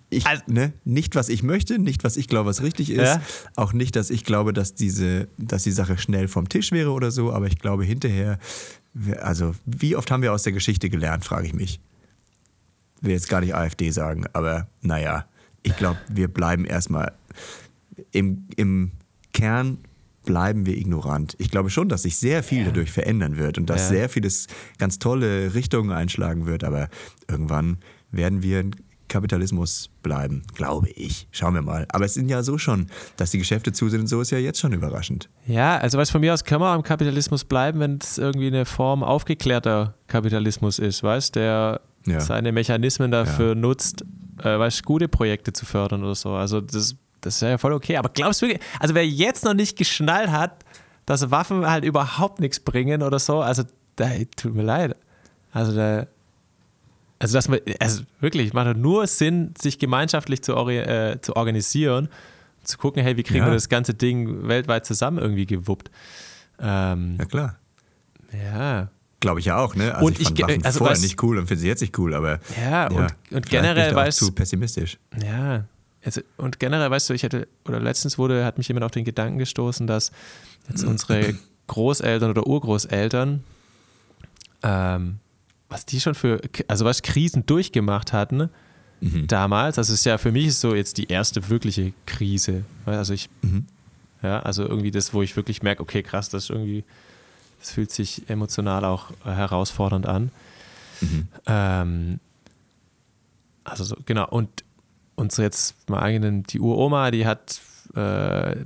[0.08, 3.20] ich, Also- ne, nicht was ich möchte, nicht was ich glaube, was richtig ist, Ja.
[3.56, 7.10] auch nicht, dass ich glaube, dass diese, dass die Sache schnell vom Tisch wäre oder
[7.10, 8.38] so, aber ich glaube hinterher,
[9.20, 11.80] also wie oft haben wir aus der Geschichte gelernt, frage ich mich.
[13.00, 15.26] Will jetzt gar nicht AfD sagen, aber naja,
[15.62, 17.12] ich glaube, wir bleiben erstmal
[18.12, 18.92] im, im
[19.32, 19.78] Kern
[20.24, 21.36] bleiben wir ignorant.
[21.38, 23.88] Ich glaube schon, dass sich sehr viel dadurch verändern wird und dass Ja.
[23.88, 24.46] sehr vieles
[24.78, 26.88] ganz tolle Richtungen einschlagen wird, aber
[27.28, 27.78] irgendwann
[28.10, 28.64] werden wir
[29.08, 31.28] Kapitalismus bleiben, glaube ich.
[31.32, 31.86] Schauen wir mal.
[31.90, 34.60] Aber es sind ja so schon, dass die Geschäfte zu sind, so ist ja jetzt
[34.60, 35.30] schon überraschend.
[35.46, 38.66] Ja, also weißt von mir aus können wir am Kapitalismus bleiben, wenn es irgendwie eine
[38.66, 42.20] Form aufgeklärter Kapitalismus ist, weißt der Ja.
[42.20, 44.04] seine Mechanismen dafür nutzt,
[44.42, 46.30] äh, weißt gute Projekte zu fördern oder so.
[46.32, 47.96] Also das, das ist ja voll okay.
[47.96, 50.64] Aber glaubst du wirklich, also wer jetzt noch nicht geschnallt hat,
[51.06, 53.64] dass Waffen halt überhaupt nichts bringen oder so, also
[53.96, 54.96] da, tut mir leid.
[55.52, 56.06] Also da,
[57.18, 62.08] also dass man, also wirklich, macht nur Sinn, sich gemeinschaftlich zu, äh, zu organisieren,
[62.62, 63.46] zu gucken, hey, wie kriegen Ja.
[63.46, 65.90] wir das ganze Ding weltweit zusammen irgendwie gewuppt.
[66.60, 67.56] Ähm, Ja klar.
[68.32, 68.88] ja.
[69.20, 69.94] Glaube ich ja auch, ne?
[69.94, 71.80] Also Und ich ich fand Waffen also vorher weißt- nicht cool und finde sie jetzt
[71.80, 74.98] nicht cool, aber Ja, und, und vielleicht generell bin ich zu pessimistisch.
[75.22, 75.64] Ja,
[76.04, 79.04] also, und generell, weißt du, ich hatte, oder letztens wurde, hat mich jemand auf den
[79.04, 80.12] Gedanken gestoßen, dass
[80.68, 81.34] jetzt unsere
[81.66, 83.42] Großeltern oder Urgroßeltern,
[84.62, 85.18] ähm,
[85.68, 88.48] was die schon für, also was Krisen durchgemacht hatten
[89.00, 89.28] Mhm.
[89.28, 92.64] damals, also es ist ja für mich so jetzt die erste wirkliche Krise.
[92.84, 93.66] Also ich, Mhm.
[94.24, 96.82] ja, also irgendwie das, wo ich wirklich merke, okay, krass, das ist irgendwie,
[97.58, 100.30] das fühlt sich emotional auch äh, herausfordernd an.
[101.00, 101.28] Mhm.
[101.46, 102.20] Ähm,
[103.64, 104.64] also so, genau, und
[105.14, 107.60] unsere jetzt mal eigenen, die Uroma, die hat,
[107.94, 108.56] äh,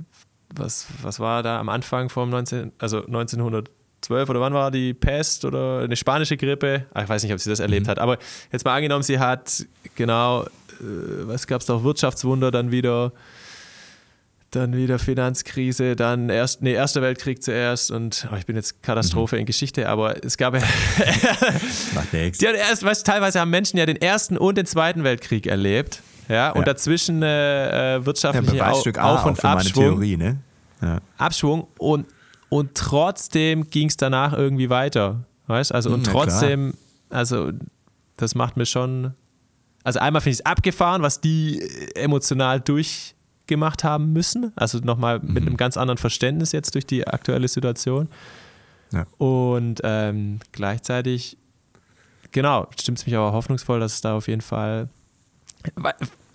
[0.55, 5.45] was, was war da am Anfang vom 19, also 1912 oder wann war die Pest
[5.45, 6.85] oder eine spanische Grippe?
[6.93, 8.17] Ah, Ich weiß nicht, ob sie das erlebt hat, aber
[8.51, 10.47] jetzt mal angenommen, sie hat, genau, äh,
[11.25, 13.11] was gab es noch, Wirtschaftswunder, dann wieder,
[14.55, 19.37] dann wieder Finanzkrise, dann erst, nee, Erster Weltkrieg zuerst und oh, ich bin jetzt Katastrophe
[19.37, 20.61] in Geschichte, aber es gab ja
[22.13, 26.01] die hat erst, weißt, teilweise haben Menschen ja den Ersten und den Zweiten Weltkrieg erlebt.
[26.29, 26.65] Ja, und Ja.
[26.73, 29.83] dazwischen äh, äh, Ja, wirtschaftliche Au Beweisstück A Auf- auch und Abschwung.
[29.83, 30.37] Theorie, ne?
[30.81, 30.99] Ja.
[31.17, 32.05] Abschwung und,
[32.49, 35.25] und trotzdem ging es danach irgendwie weiter.
[35.47, 36.73] Weißt also, und Hm, trotzdem,
[37.09, 37.51] also,
[38.15, 39.13] das macht mir schon.
[39.83, 41.61] Also, einmal finde ich es abgefahren, was die
[41.95, 42.61] emotional
[43.47, 44.51] durchgemacht haben müssen.
[44.55, 45.33] Also, nochmal Mhm.
[45.33, 48.07] mit einem ganz anderen Verständnis jetzt durch die aktuelle Situation.
[48.91, 49.05] Ja.
[49.17, 51.37] Und ähm, gleichzeitig,
[52.31, 54.87] genau, stimmt es mich aber hoffnungsvoll, dass es da auf jeden Fall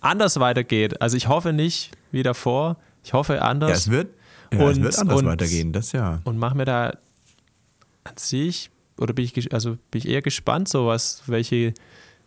[0.00, 1.00] anders weitergeht.
[1.00, 4.08] Also ich hoffe nicht wie davor, ich hoffe Ja, anders es wird,
[4.52, 6.20] ja, es Und- wird anders und- weitergehen, das ja.
[6.24, 6.88] und mache mir da
[8.04, 11.74] an sich, oder bin ich, also bin ich eher gespannt, so was, welche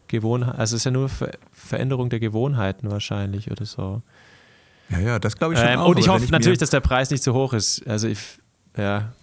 [0.08, 4.02] Gewohnheiten, also es ist ja nur Ver Veränderung der Gewohnheiten wahrscheinlich oder so.
[4.92, 5.88] Ja, ja, das glaube ich schon Ähm, auch.
[5.90, 7.86] und ich hoffe natürlich, dass der Preis nicht zu hoch ist.
[7.88, 8.20] Also ich,
[8.78, 9.14] ja,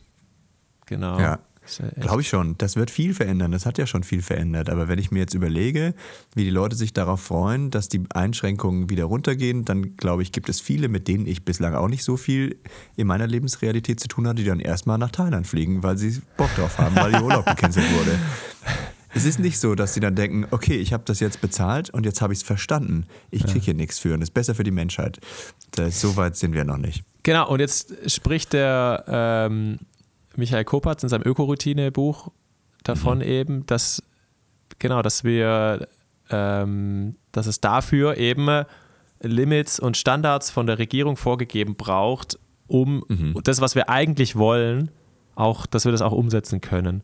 [0.86, 1.18] genau.
[1.18, 1.38] Ja.
[1.70, 2.56] Echt- Glaube ich schon.
[2.56, 3.52] Das wird viel verändern.
[3.52, 4.70] Das hat ja schon viel verändert.
[4.70, 5.92] Aber wenn ich mir jetzt überlege,
[6.34, 10.48] wie die Leute sich darauf freuen, dass die Einschränkungen wieder runtergehen, dann glaube ich, gibt
[10.48, 12.56] es viele, mit denen ich bislang auch nicht so viel
[12.96, 16.48] in meiner Lebensrealität zu tun hatte, die dann erstmal nach Thailand fliegen, weil sie Bock
[16.56, 18.18] drauf haben, weil ihr Urlaub gecancelt wurde.
[19.18, 22.06] Es ist nicht so, dass sie dann denken, okay, ich habe das jetzt bezahlt und
[22.06, 23.06] jetzt habe ich es verstanden.
[23.32, 25.18] Ich kriege hier nichts für und es ist besser für die Menschheit.
[25.72, 27.02] Das, so weit sind wir noch nicht.
[27.24, 29.80] Genau, und jetzt spricht der, ähm,
[30.36, 32.30] Michael Kopatz in seinem Ökoroutine-Buch
[32.84, 33.24] davon mhm.
[33.24, 34.04] eben, dass
[34.78, 35.88] genau, dass wir,
[36.30, 38.64] ähm, dass es dafür eben
[39.20, 43.40] Limits und Standards von der Regierung vorgegeben braucht, um mhm.
[43.42, 44.92] das, was wir eigentlich wollen,
[45.34, 47.02] auch, dass wir das auch umsetzen können.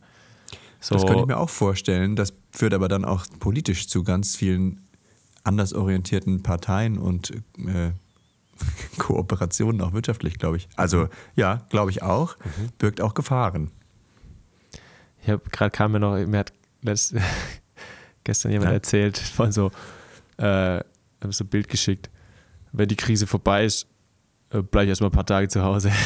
[0.85, 0.95] So.
[0.97, 2.15] Das könnte ich mir auch vorstellen.
[2.15, 4.87] Das führt aber dann auch politisch zu ganz vielen
[5.43, 7.93] anders orientierten Parteien und äh,
[8.99, 10.69] Kooperationen, auch wirtschaftlich, glaube ich.
[10.77, 12.37] Also ja, glaube ich auch.
[12.37, 12.69] Mhm.
[12.77, 13.71] Birgt auch Gefahren.
[15.23, 17.15] Ich habe gerade kam mir noch, mir hat das,
[18.25, 18.75] gestern jemand ja.
[18.75, 19.71] erzählt von so,
[20.37, 20.85] äh,
[21.31, 22.11] so ein Bild geschickt.
[22.73, 23.87] Wenn die Krise vorbei ist,
[24.51, 25.91] äh, bleibe ich erstmal ein paar Tage zu Hause.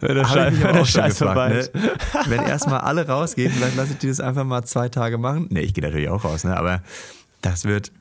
[0.00, 1.58] wenn der, Scheiß, wenn der Scheiß vorbei ne?
[1.58, 1.72] ist.
[2.26, 5.48] Wenn erstmal alle rausgehen, vielleicht lasse ich die das einfach mal zwei Tage machen.
[5.50, 6.56] Ne, ich gehe natürlich auch raus, ne?
[6.56, 6.82] aber
[7.40, 7.92] das wird.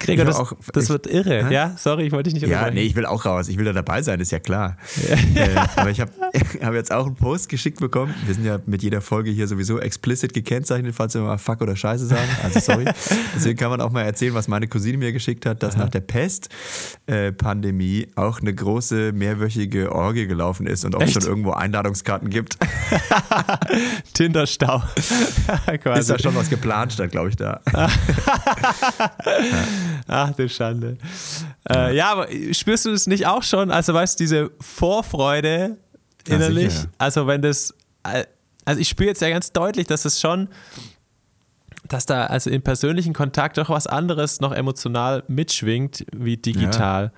[0.00, 1.48] Gregor, das, auch, das ich, wird irre.
[1.48, 1.54] Hä?
[1.54, 3.48] Ja, sorry, ich wollte dich nicht Ja, nee, ich will auch raus.
[3.48, 4.76] Ich will da dabei sein, ist ja klar.
[5.34, 5.42] Ja.
[5.42, 6.10] Äh, aber ich habe
[6.62, 8.14] hab jetzt auch einen Post geschickt bekommen.
[8.24, 11.76] Wir sind ja mit jeder Folge hier sowieso explicit gekennzeichnet, falls wir mal Fuck oder
[11.76, 12.28] Scheiße sagen.
[12.42, 12.86] Also sorry.
[13.34, 15.84] Deswegen kann man auch mal erzählen, was meine Cousine mir geschickt hat, dass Aha.
[15.84, 21.24] nach der Pest-Pandemie äh, auch eine große mehrwöchige Orgie gelaufen ist und ob es schon
[21.24, 22.58] irgendwo Einladungskarten gibt.
[24.14, 24.82] Tinderstau.
[25.94, 27.60] ist da schon was geplant statt, glaube ich, da.
[30.06, 30.96] Ach du Schande.
[31.68, 33.70] Äh, ja, aber spürst du das nicht auch schon?
[33.70, 35.78] Also, weißt du, diese Vorfreude
[36.26, 36.74] innerlich?
[36.74, 37.74] Ja, also, wenn das.
[38.02, 38.24] Äh,
[38.64, 40.48] also, ich spüre jetzt ja ganz deutlich, dass es schon.
[41.88, 47.04] Dass da also im persönlichen Kontakt doch was anderes noch emotional mitschwingt wie digital.
[47.04, 47.12] Ja.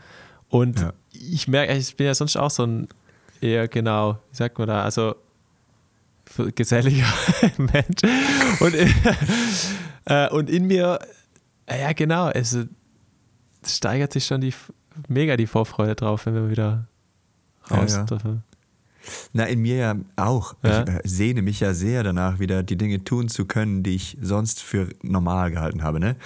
[0.49, 0.93] Und ja.
[1.12, 2.88] ich merke, ich bin ja sonst auch so ein
[3.43, 5.17] eher genau, wie sagt man da, also
[6.55, 7.12] geselliger
[7.59, 8.03] Mensch.
[8.61, 8.75] Und,
[10.07, 11.01] äh, und in mir
[11.68, 12.31] ja, genau.
[12.31, 14.55] Es, es steigert sich schon die,
[15.09, 16.88] mega die Vorfreude drauf, wenn wir wieder
[17.70, 18.42] raus ja, dürfen.
[19.33, 20.55] Na, in mir ja auch.
[20.62, 20.83] Ja?
[20.83, 24.16] Ich äh, sehne mich ja sehr danach, wieder die Dinge tun zu können, die ich
[24.20, 26.01] sonst für normal gehalten habe.
[26.01, 26.12] Ne?
[26.12, 26.16] Mhm.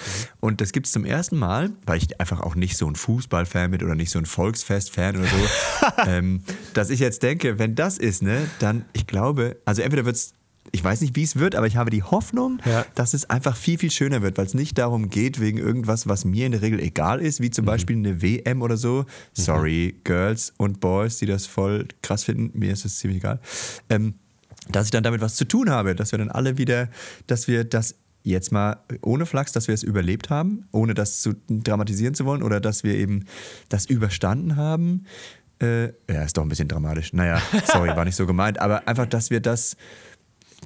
[0.40, 3.70] Und das gibt es zum ersten Mal, weil ich einfach auch nicht so ein Fußballfan
[3.70, 6.42] bin oder nicht so ein Volksfest-Fan oder so, ähm,
[6.74, 10.34] dass ich jetzt denke, wenn das ist, ne, dann, ich glaube, also entweder wird es
[10.72, 12.84] ich weiß nicht, wie es wird, aber ich habe die Hoffnung, ja.
[12.94, 16.24] dass es einfach viel, viel schöner wird, weil es nicht darum geht, wegen irgendwas, was
[16.24, 17.66] mir in der Regel egal ist, wie zum mhm.
[17.66, 19.02] Beispiel eine WM oder so.
[19.02, 19.04] Mhm.
[19.42, 20.00] Sorry.
[20.04, 23.40] Girls und Boys, die das voll krass finden, mir ist es ziemlich egal.
[23.88, 24.14] Ähm,
[24.68, 26.88] dass ich dann damit was zu tun habe, dass wir dann alle wieder,
[27.26, 31.34] dass wir das jetzt mal ohne Flachs, dass wir es überlebt haben, ohne das zu
[31.48, 33.24] dramatisieren zu wollen oder dass wir eben
[33.68, 35.06] das überstanden haben.
[35.62, 37.12] Äh, ja, ist doch ein bisschen dramatisch.
[37.12, 39.76] Naja, sorry, war nicht so gemeint, aber einfach, dass wir das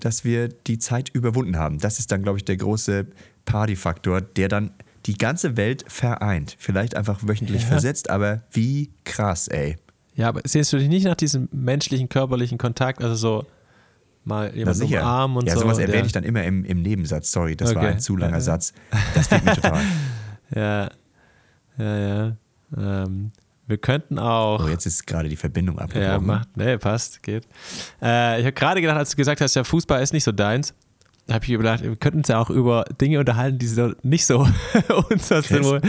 [0.00, 1.78] dass wir die Zeit überwunden haben.
[1.78, 3.06] Das ist dann, glaube ich, der große
[3.44, 4.72] Partyfaktor, der dann
[5.06, 6.56] die ganze Welt vereint.
[6.58, 7.68] Vielleicht einfach wöchentlich ja.
[7.68, 9.76] versetzt, aber wie krass, ey.
[10.14, 13.46] Ja, aber siehst du dich nicht nach diesem menschlichen, körperlichen Kontakt, also so
[14.24, 15.60] mal jemanden umarmen und ja, so?
[15.60, 17.32] Ja, sowas erwähne ich dann immer im, im Nebensatz.
[17.32, 17.80] Sorry, das okay.
[17.80, 18.40] war ein zu langer ja.
[18.40, 18.74] Satz.
[19.14, 19.80] Das fehlt mir total.
[20.52, 20.90] Ja,
[21.78, 22.36] ja, ja.
[22.76, 23.30] Ähm,
[23.70, 24.64] wir könnten auch.
[24.64, 26.10] Oh, jetzt ist gerade die Verbindung abgebrochen.
[26.10, 27.46] Ja, macht, nee, passt, geht.
[28.02, 30.74] Äh, ich habe gerade gedacht, als du gesagt hast, ja, Fußball ist nicht so deins,
[31.30, 34.46] habe ich gedacht, wir könnten uns ja auch über Dinge unterhalten, die so nicht so
[35.10, 35.80] unser sind.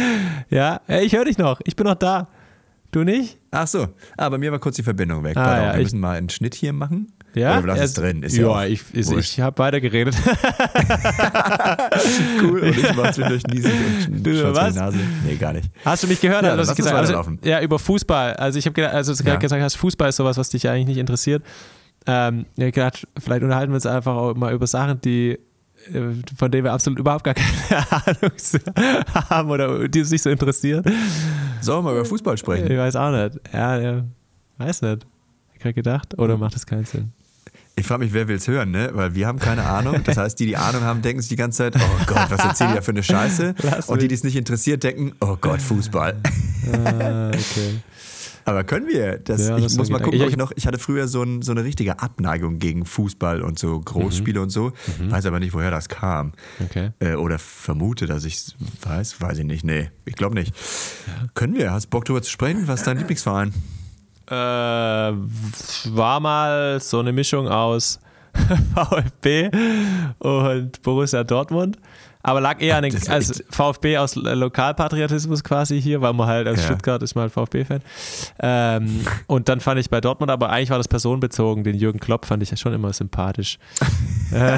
[0.50, 2.28] Ja, ich höre dich noch, ich bin noch da.
[2.91, 3.39] Du nicht?
[3.52, 5.38] Ach so, ah, bei mir war kurz die Verbindung weg.
[5.38, 7.12] Ah, ja, wir müssen mal einen Schnitt hier machen.
[7.34, 8.24] Ja, Oder lass es drin.
[8.24, 10.15] Ist ja, ja ich, ich, ich habe weiter geredet.
[12.41, 13.72] cool, und ich mach's mir durch Niesen
[14.08, 14.74] und du, was?
[14.74, 14.98] die Nase.
[15.26, 15.70] Nee, gar nicht.
[15.86, 17.17] Hast du mich gehört, ja, ich gesagt habe?
[17.17, 18.34] Also, ja, über Fußball.
[18.34, 19.38] Also ich habe gedacht, also du ja.
[19.38, 21.44] gesagt hast, Fußball ist sowas, was dich eigentlich nicht interessiert.
[22.06, 25.39] Ähm, ich habe gedacht, vielleicht unterhalten wir uns einfach auch mal über Sachen, die
[25.94, 27.48] äh, von denen wir absolut überhaupt gar keine
[27.91, 28.32] Ahnung
[29.30, 30.84] haben oder die uns nicht so interessieren.
[31.62, 32.70] Sollen wir mal über Fußball sprechen?
[32.70, 33.39] Ich weiß auch nicht.
[33.54, 34.04] Ja, ja
[34.58, 35.08] weiß nicht.
[35.54, 36.17] Ich gerade gedacht.
[36.17, 37.13] Oder macht das keinen Sinn?
[37.76, 38.92] Ich frage mich, wer will es hören, ne?
[38.94, 40.04] Weil wir haben keine Ahnung.
[40.04, 42.72] Das heißt, die, die Ahnung haben, denken sich die ganze Zeit, oh Gott, was erzählen
[42.72, 43.56] die da für eine Scheiße?
[43.64, 46.22] Lass und die, die es nicht interessiert, denken, oh Gott, Fußball.
[46.74, 47.80] Ah, okay.
[48.46, 49.18] Aber können wir?
[49.20, 50.52] Das, ja, ich muss mal gucken, ich, ich, noch.
[50.56, 54.44] Ich hatte früher so, ein, so, eine richtige Abneigung gegen Fußball und so Großspiele mhm.
[54.44, 54.74] und so.
[55.00, 55.12] Mhm.
[55.12, 56.34] Weiß aber nicht, woher das kam.
[56.60, 56.92] Okay.
[57.00, 59.22] Äh, oder vermute, dass ich es weiß.
[59.22, 59.64] Weiß ich nicht.
[59.64, 60.56] Nee, ich glaube nicht.
[61.08, 61.28] Ja.
[61.34, 61.72] Können wir?
[61.72, 62.68] Hast du Bock darüber zu sprechen?
[62.68, 63.54] Was ist dein Lieblingsverein?
[64.32, 68.00] Äh, war mal so eine Mischung aus
[68.76, 69.50] VfB
[70.20, 71.78] und Borussia Dortmund.
[72.24, 76.48] Aber lag eher an den echt- VfB aus Lo- Lokalpatriotismus quasi hier, weil man halt
[76.48, 76.68] als Ja.
[76.68, 77.82] Stuttgart ist mal VfB-Fan.
[78.42, 82.26] Ähm, und dann fand ich bei Dortmund, aber eigentlich war das personenbezogen, den Jürgen Klopp
[82.26, 83.58] fand ich ja schon immer sympathisch.
[84.34, 84.56] äh,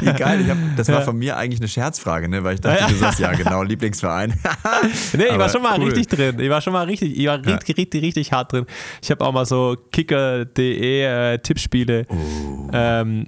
[0.00, 2.44] ich hab, das war von mir eigentlich eine Scherzfrage, ne?
[2.44, 2.88] weil ich dachte, Ja.
[2.88, 4.34] du sagst ja genau, Lieblingsverein.
[5.16, 5.86] Nee, ich war schon mal cool.
[5.92, 6.38] richtig drin.
[6.40, 7.54] Ich war schon mal richtig, ich war Ja.
[7.54, 8.66] richtig, richtig, richtig hart drin.
[9.02, 11.02] Ich habe auch mal so kicker.de
[11.34, 12.68] äh, Tippspiele Oh.
[12.72, 13.26] ähm,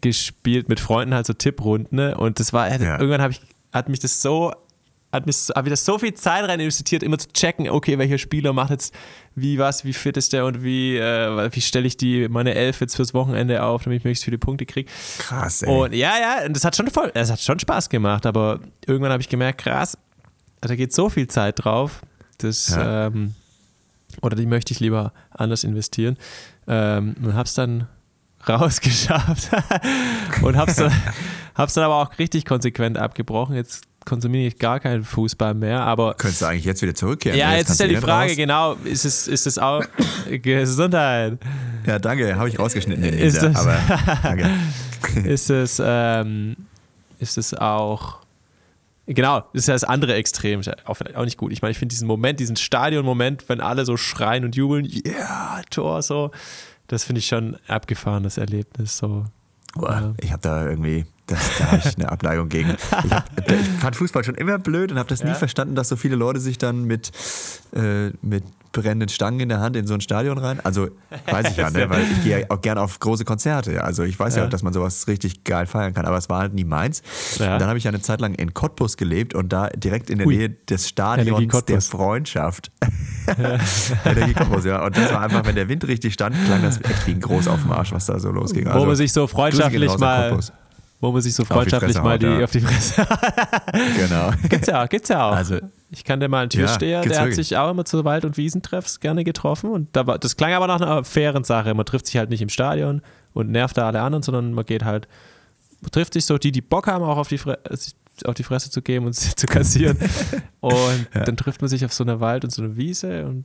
[0.00, 1.96] gespielt mit Freunden, halt so Tipprunden.
[1.96, 2.16] Ne?
[2.16, 2.98] Und das war, Ja.
[2.98, 3.40] irgendwann habe ich,
[3.72, 4.52] hat mich das so,
[5.12, 8.18] hat mich, habe ich das so viel Zeit rein investiert, immer zu checken, okay, welcher
[8.18, 8.94] Spieler macht jetzt
[9.34, 12.80] wie was, wie fit ist der und wie, äh, wie stelle ich die meine Elf
[12.80, 14.90] jetzt fürs Wochenende auf, damit ich möglichst viele Punkte kriege.
[15.18, 15.70] Krass, ey.
[15.70, 19.12] Und ja, ja, und das hat schon voll, es hat schon Spaß gemacht, aber irgendwann
[19.12, 19.96] habe ich gemerkt, krass,
[20.60, 22.02] da geht so viel Zeit drauf,
[22.38, 23.06] das, Ja.
[23.06, 23.34] ähm,
[24.20, 26.16] oder die möchte ich lieber anders investieren.
[26.66, 27.86] Ähm, und hab's dann
[28.48, 29.50] rausgeschafft
[30.42, 30.92] und hab's dann,
[31.54, 33.54] hab's dann aber auch richtig konsequent abgebrochen.
[33.56, 37.38] Jetzt konsumiere ich gar keinen Fußball mehr, aber Könntest du eigentlich jetzt wieder zurückkehren?
[37.38, 37.56] ja, ne?
[37.56, 38.36] jetzt ist kannst ja die Frage, raus.
[38.36, 39.82] genau, ist es, ist es auch
[40.42, 41.38] Gesundheit?
[41.86, 43.02] Ja, danke, habe ich rausgeschnitten.
[43.02, 43.76] Den Ist Lisa, das- aber
[44.22, 44.50] danke.
[45.24, 46.56] ist es, ähm,
[47.18, 48.18] ist es auch.
[49.06, 50.60] Genau, das ist ja das andere Extrem.
[50.60, 51.50] Ist ja Auch, auch nicht gut.
[51.52, 55.62] Ich meine, ich finde diesen Moment, diesen Stadion-Moment, wenn alle so schreien und jubeln, ja,
[55.70, 56.30] Tor, so,
[56.88, 58.98] das finde ich schon abgefahrenes Erlebnis.
[58.98, 59.24] So.
[59.74, 62.70] Boah, ich habe da irgendwie, das, da habe ich eine Ableigung gegen.
[63.04, 65.34] Ich, hab, ich fand Fußball schon immer blöd und habe das nie Ja.
[65.34, 67.12] verstanden, dass so viele Leute sich dann mit,
[67.74, 70.60] äh, mit brennenden Stangen in der Hand in so ein Stadion rein.
[70.64, 70.88] Also
[71.26, 71.88] weiß ich ja, ne?
[71.90, 73.82] weil ich gehe ja auch gerne auf große Konzerte.
[73.82, 74.44] Also ich weiß ja.
[74.44, 74.48] Ja.
[74.48, 77.02] dass man sowas richtig geil feiern kann, aber es war halt nie meins.
[77.38, 77.54] Ja.
[77.54, 80.18] Und dann habe ich ja eine Zeit lang in Cottbus gelebt und da direkt in
[80.18, 80.36] der Ui.
[80.36, 81.80] Nähe des Stadions der.
[81.80, 82.70] Freundschaft.
[84.04, 84.84] Energie Cottbus, ja.
[84.84, 87.48] Und das war einfach, wenn der Wind richtig stand, klang das echt wie ein Groß
[87.48, 88.66] auf dem Arsch, was da so losging.
[88.66, 90.38] Wo Also, man sich so freundschaftlich mal.
[91.00, 92.44] Wo man sich so freundschaftlich mal die ja.
[92.44, 93.06] auf die Fresse.
[93.96, 94.30] Genau.
[94.48, 95.36] gibt's ja, gibt's ja auch.
[95.36, 95.58] Also-
[95.90, 99.00] ich kannte mal einen Türsteher, Ja, der hat sich auch immer zu Wald- und Wiesentreffs
[99.00, 101.72] gerne getroffen und da war, das klang aber nach einer fairen Sache.
[101.72, 103.00] Man trifft sich halt nicht im Stadion
[103.32, 105.08] und nervt da alle anderen, sondern man geht halt,
[105.80, 107.58] man trifft sich so, die, die Bock haben, auch auf die, Fre
[108.24, 109.96] auf die Fresse zu geben und sie zu kassieren.
[110.60, 113.44] und dann trifft man sich auf so einer Wald- und so einer Wiese und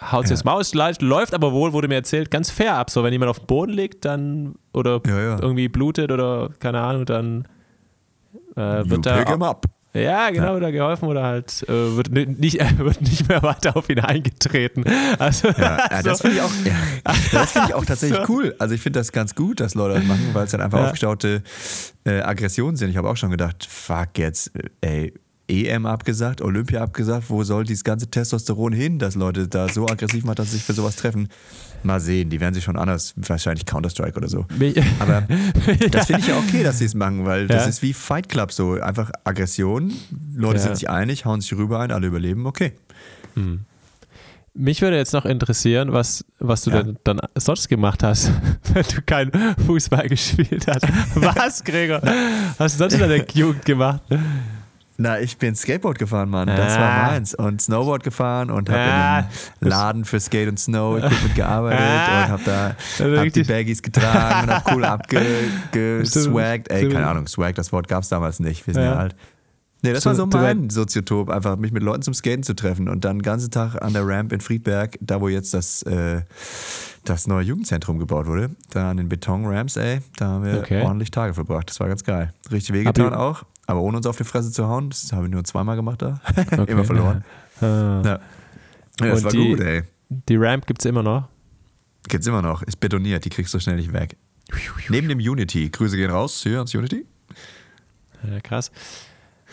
[0.00, 0.36] haut sich Ja.
[0.36, 2.90] das Maus, läuft aber wohl, wurde mir erzählt, ganz fair ab.
[2.90, 5.38] So, wenn jemand auf dem Boden liegt, dann oder Ja, ja.
[5.40, 7.46] irgendwie blutet oder keine Ahnung, dann
[8.56, 9.24] äh, wird da
[9.94, 13.42] ja, genau, wird da geholfen oder halt äh, wird, ni- nicht, äh, wird nicht mehr
[13.42, 14.84] weiter auf ihn eingetreten.
[15.18, 15.56] Also, also,
[16.10, 16.50] das finde ich auch,
[17.32, 18.32] das finde ich auch tatsächlich So.
[18.32, 18.54] cool.
[18.58, 21.42] Also ich finde das ganz gut, dass Leute das machen, weil es dann einfach aufgestaute
[22.04, 22.90] äh, Aggressionen sind.
[22.90, 25.14] Ich habe auch schon gedacht, fuck jetzt, äh, ey,
[25.48, 30.24] EM abgesagt, Olympia abgesagt, wo soll dieses ganze Testosteron hin, dass Leute da so aggressiv
[30.24, 31.28] machen, dass sie sich für sowas treffen?
[31.82, 34.44] Mal sehen, die werden sich schon anders, wahrscheinlich Counter-Strike oder so.
[34.98, 35.22] Aber
[35.90, 37.68] das finde ich ja okay, dass sie es machen, weil das Ja.
[37.68, 38.72] ist wie Fight Club so.
[38.80, 39.92] Einfach Aggression,
[40.34, 40.62] Leute Ja.
[40.64, 42.72] sind sich einig, hauen sich rüber ein, alle überleben, okay.
[44.54, 46.82] mich würde jetzt noch interessieren, was, was du Ja.
[46.82, 48.32] denn dann sonst gemacht hast,
[48.74, 49.30] wenn du kein
[49.66, 50.82] Fußball gespielt hast.
[51.14, 52.02] Was, Gregor?
[52.02, 54.02] Was hast du sonst in deiner Jugend gemacht?
[55.00, 56.48] Na, ich bin Skateboard gefahren, Mann.
[56.48, 56.80] Das Ah.
[56.80, 57.32] war meins.
[57.32, 59.18] Und Snowboard gefahren und habe Ah.
[59.20, 62.24] in einem Laden für Skate und Snow Equipment gearbeitet Ah.
[62.24, 64.84] und habe da Also hab die Baggies getragen und habe cool
[65.72, 66.70] abgeswaggt.
[66.72, 68.66] Ey, keine Ahnung, Swag, das Wort gab es damals nicht.
[68.66, 68.96] Wir sind ja, Ja.
[68.98, 69.14] alt.
[69.84, 72.88] Nee, das So- war so mein Soziotop, einfach mich mit Leuten zum Skaten zu treffen
[72.88, 76.22] und dann den ganzen Tag an der Ramp in Friedberg, da wo jetzt das, äh,
[77.04, 80.82] das neue Jugendzentrum gebaut wurde, da an den Betonramps, ey, da haben wir Okay.
[80.82, 81.70] ordentlich Tage verbracht.
[81.70, 82.32] Das war ganz geil.
[82.50, 84.90] Richtig wehgetan auch, aber ohne uns auf die Fresse zu hauen.
[84.90, 86.20] Das habe ich nur zweimal gemacht da.
[86.58, 86.72] Okay.
[86.72, 87.24] Immer verloren.
[87.60, 88.02] Ah.
[88.04, 88.20] Ja.
[89.00, 89.82] Ja, das war die- gut, ey.
[90.08, 91.28] Die Ramp gibt es immer noch.
[92.08, 92.62] Gibt's immer noch.
[92.62, 94.16] Ist betoniert, die kriegst du schnell nicht weg.
[94.88, 95.68] Neben dem Unity.
[95.68, 97.04] Grüße gehen raus hier ans Unity.
[98.28, 98.72] Ja, krass.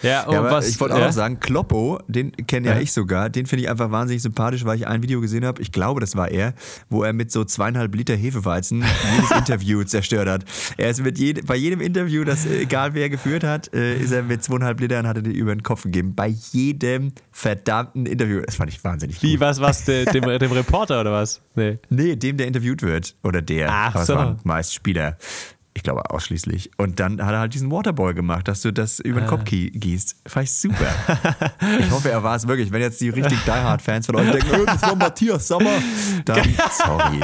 [0.01, 1.05] Ja, und Ja, aber was, ich wollte auch ja?
[1.07, 2.81] noch sagen, Kloppo, den kenne ja, Ja.
[2.81, 5.71] ich sogar, den finde ich einfach wahnsinnig sympathisch, weil ich ein Video gesehen habe, ich
[5.71, 6.53] glaube, das war er,
[6.89, 8.83] wo er mit so zweieinhalb Liter Hefeweizen
[9.15, 10.45] jedes Interview zerstört hat.
[10.77, 14.11] Er ist mit jed bei jedem Interview, das äh, egal wer geführt hat, äh, ist
[14.11, 16.13] er mit zweieinhalb Litern hat er die über den Kopf gegeben.
[16.15, 18.41] Bei jedem verdammten Interview.
[18.45, 19.41] Das fand ich wahnsinnig Wie, gut.
[19.41, 21.41] was, was, de, dem, dem Reporter oder was?
[21.55, 21.79] Nee.
[21.89, 23.15] Nee, dem, der interviewt wird.
[23.23, 23.69] Oder der.
[23.71, 24.35] Ach Aber so.
[24.43, 25.17] meist Spieler.
[25.77, 26.71] Ich glaube ausschließlich.
[26.77, 29.29] Und dann hat er halt diesen Waterboy gemacht, dass du das über den Ah.
[29.29, 30.15] Kopf gie- gießt.
[30.25, 30.87] Fand ich super.
[31.79, 32.71] ich hoffe, er war es wirklich.
[32.71, 35.73] Wenn jetzt die richtig Die Hard-Fans von euch denken, oh, das war Matthias Sommer,
[36.23, 37.19] dann sorry.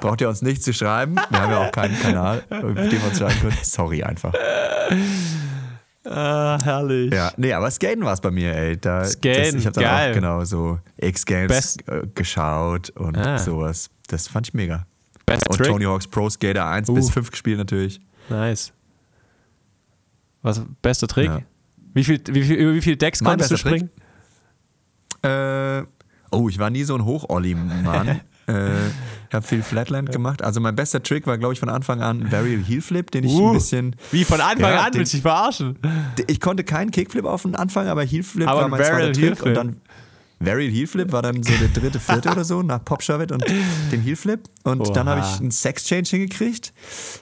[0.00, 1.16] Braucht ihr uns nicht zu schreiben.
[1.30, 3.56] Wir haben ja auch keinen Kanal, auf dem wir uns schreiben können.
[3.62, 4.32] Sorry einfach.
[6.04, 7.12] Ah, herrlich.
[7.12, 8.76] Ja, nee, aber Skaten war es bei mir, ey.
[8.78, 10.10] Da, Skaten, das, ich habe dann geil.
[10.10, 11.76] auch genau so X-Games
[12.14, 13.36] geschaut und Ah.
[13.38, 13.90] sowas.
[14.08, 14.86] Das fand ich mega.
[15.30, 15.66] Best Und Trick.
[15.68, 16.94] Tony Hawk's Pro Skater 1 Uh.
[16.94, 18.00] bis 5 gespielt natürlich.
[18.28, 18.72] Nice.
[20.42, 21.26] Was, bester Trick?
[21.26, 21.40] Ja.
[21.94, 23.88] Wie viel, wie viel, über wie viele Decks Mein konntest du Trick?
[23.88, 23.90] springen?
[25.22, 25.82] Äh,
[26.30, 28.08] oh, ich war nie so ein Hoch-Olli-Mann.
[28.46, 28.86] äh,
[29.28, 30.42] ich habe viel Flatland gemacht.
[30.42, 33.24] Also mein bester Trick war, glaube ich, von Anfang an ein Varial Heel Flip, den
[33.24, 33.96] ich Uh, ein bisschen.
[34.12, 35.78] Wie von Anfang Ja, an, den- willst du dich verarschen?
[36.26, 38.92] Ich konnte keinen Kickflip auf den Anfang, aber Heel Flip Aber war ein mein zweiter
[38.94, 39.24] Varial Trick.
[39.24, 39.46] Heel Flip.
[39.48, 39.76] Und dann
[40.42, 43.44] Varial Heel Flip war dann so der dritte, vierte oder so nach Pop Shove und
[43.92, 44.40] dem Heel Flip.
[44.64, 45.34] Und dann habe Oha.
[45.34, 46.72] ich einen Sex Change hingekriegt.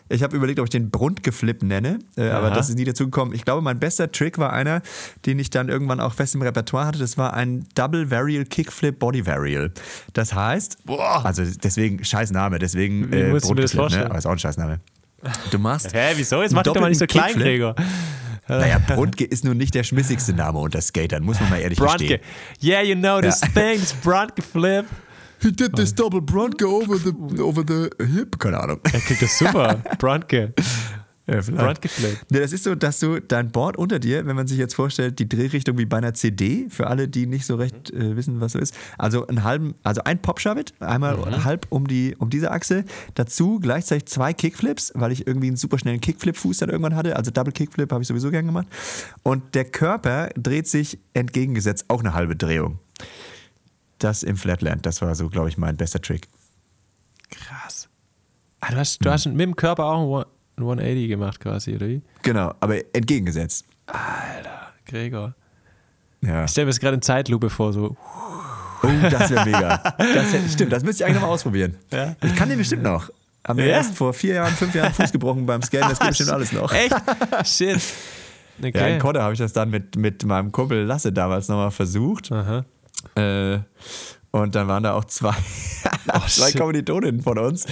[0.09, 3.35] Ich habe überlegt, ob ich den Bruntgeflip nenne, äh, aber das ist nie dazu gekommen.
[3.35, 4.83] Ich glaube, mein bester Trick war einer,
[5.27, 7.01] den ich dann irgendwann auch fest im Repertoire hatte.
[7.01, 9.73] Das war ein Double Varial Kickflip Body Varial.
[10.13, 11.25] Das heißt, Boah.
[11.25, 14.07] also deswegen scheiß Name, deswegen äh, Bruntgeflip, ne?
[14.07, 14.79] aber ist auch ein scheiß Name.
[15.51, 16.43] Du machst Hä, wieso?
[16.43, 17.47] Jetzt mach doch mal nicht so klein, Kickflip.
[17.47, 17.75] Gregor.
[18.49, 21.99] Naja, Brunke ist nun nicht der schmissigste Name unter Skatern, muss man mal ehrlich Brunke.
[21.99, 22.21] gestehen.
[22.63, 23.49] Yeah, you know this Ja.
[23.55, 24.87] thing, this Brunke Flip.
[25.41, 28.39] He did this double Brunke over the, over the hip.
[28.41, 28.81] Keine Ahnung.
[28.93, 29.75] Er kriegt das super.
[29.99, 30.53] Brunke.
[31.29, 31.85] Ja, vielleicht.
[32.31, 35.19] Nee, das ist so, dass du dein Board unter dir, wenn man sich jetzt vorstellt,
[35.19, 38.53] die Drehrichtung wie bei einer CD, für alle, die nicht so recht äh, wissen, was
[38.53, 41.45] so ist, also einen halben, also ein pop it einmal Mhm.
[41.45, 45.79] halb um, die, um diese Achse, dazu gleichzeitig zwei Kickflips, weil ich irgendwie einen super
[45.79, 48.67] schnellen Kickflip-Fuß dann irgendwann hatte, also Double Kickflip habe ich sowieso gern gemacht.
[49.23, 52.79] Und der Körper dreht sich entgegengesetzt, auch eine halbe Drehung.
[53.99, 56.29] Das im Flatland, das war so, glaube ich, mein bester Trick.
[57.31, 57.89] Krass.
[58.61, 60.25] Ah, du hast, du hast mit dem Körper auch
[60.63, 62.03] 180 gemacht quasi, oder wie?
[62.23, 63.65] Genau, aber entgegengesetzt.
[63.87, 65.35] Alter, Gregor.
[66.21, 66.45] Ja.
[66.45, 67.97] Ich stelle mir das gerade in Zeitlupe vor, so.
[68.83, 69.79] Oh, das wäre mega.
[69.99, 71.77] Das wär, stimmt, das müsste ich eigentlich noch mal ausprobieren.
[71.93, 72.15] Ja.
[72.25, 73.11] Ich kann den bestimmt noch.
[73.47, 73.77] Haben wir Ja?
[73.77, 76.73] erst vor vier Jahren, fünf Jahren Fuß gebrochen beim Scannen, das geht bestimmt alles noch.
[76.73, 76.95] Echt?
[77.45, 77.81] Shit.
[78.61, 78.99] Ja, in Okay.
[78.99, 82.31] Kodder habe ich das dann mit, mit meinem Kumpel Lasse damals nochmal versucht.
[82.33, 82.65] Aha.
[83.15, 83.61] Äh,
[84.39, 85.33] und dann waren da auch zwei,
[86.07, 86.57] zwei Oh, shit.
[86.59, 87.65] Kommilitoninnen von uns.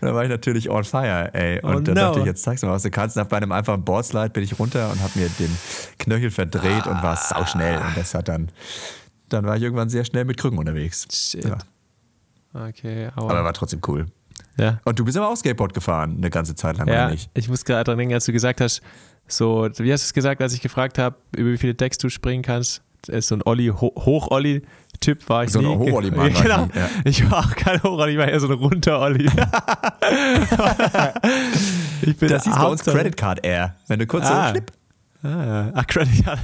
[0.00, 1.60] Und da war ich natürlich on fire, ey.
[1.62, 2.00] Und Oh, dann no.
[2.00, 3.16] dachte ich, jetzt zeigst du mal, was du kannst.
[3.16, 5.56] Und bei einem einfachen Boardslide bin ich runter und habe mir den
[5.98, 7.78] Knöchel verdreht und war sauschnell.
[7.78, 8.50] Und das hat dann,
[9.28, 11.06] dann war ich irgendwann sehr schnell mit Krücken unterwegs.
[11.12, 11.44] Shit.
[11.44, 11.58] Ja.
[12.52, 13.44] Okay, Aber aber.
[13.44, 14.06] war trotzdem cool.
[14.58, 14.80] Ja.
[14.84, 17.30] Und du bist aber auch Skateboard gefahren, eine ganze Zeit lang, Ja, oder nicht?
[17.34, 18.82] ich muss gerade dran denken, als du gesagt hast,
[19.26, 22.08] so, wie hast du es gesagt, als ich gefragt habe, über wie viele Decks du
[22.08, 22.82] springen kannst?
[23.08, 24.26] Äh, So ein Olli, Ho
[24.94, 25.76] Hoch-Olli-Typ war ich So ein nie.
[25.76, 26.66] Hoch-Olli-Mann war ich genau.
[26.66, 26.88] nie, ja.
[27.04, 29.26] Ich war auch kein Hoch-Olli, ich war eher so ein Runter-Olli.
[32.02, 33.74] ich bin Das hieß bei uns Credit Card Air.
[33.88, 34.44] Wenn du kurz Ah.
[34.46, 34.70] so schlipp.
[35.22, 35.70] Ah, ja.
[35.74, 36.38] Ach, Credit Card.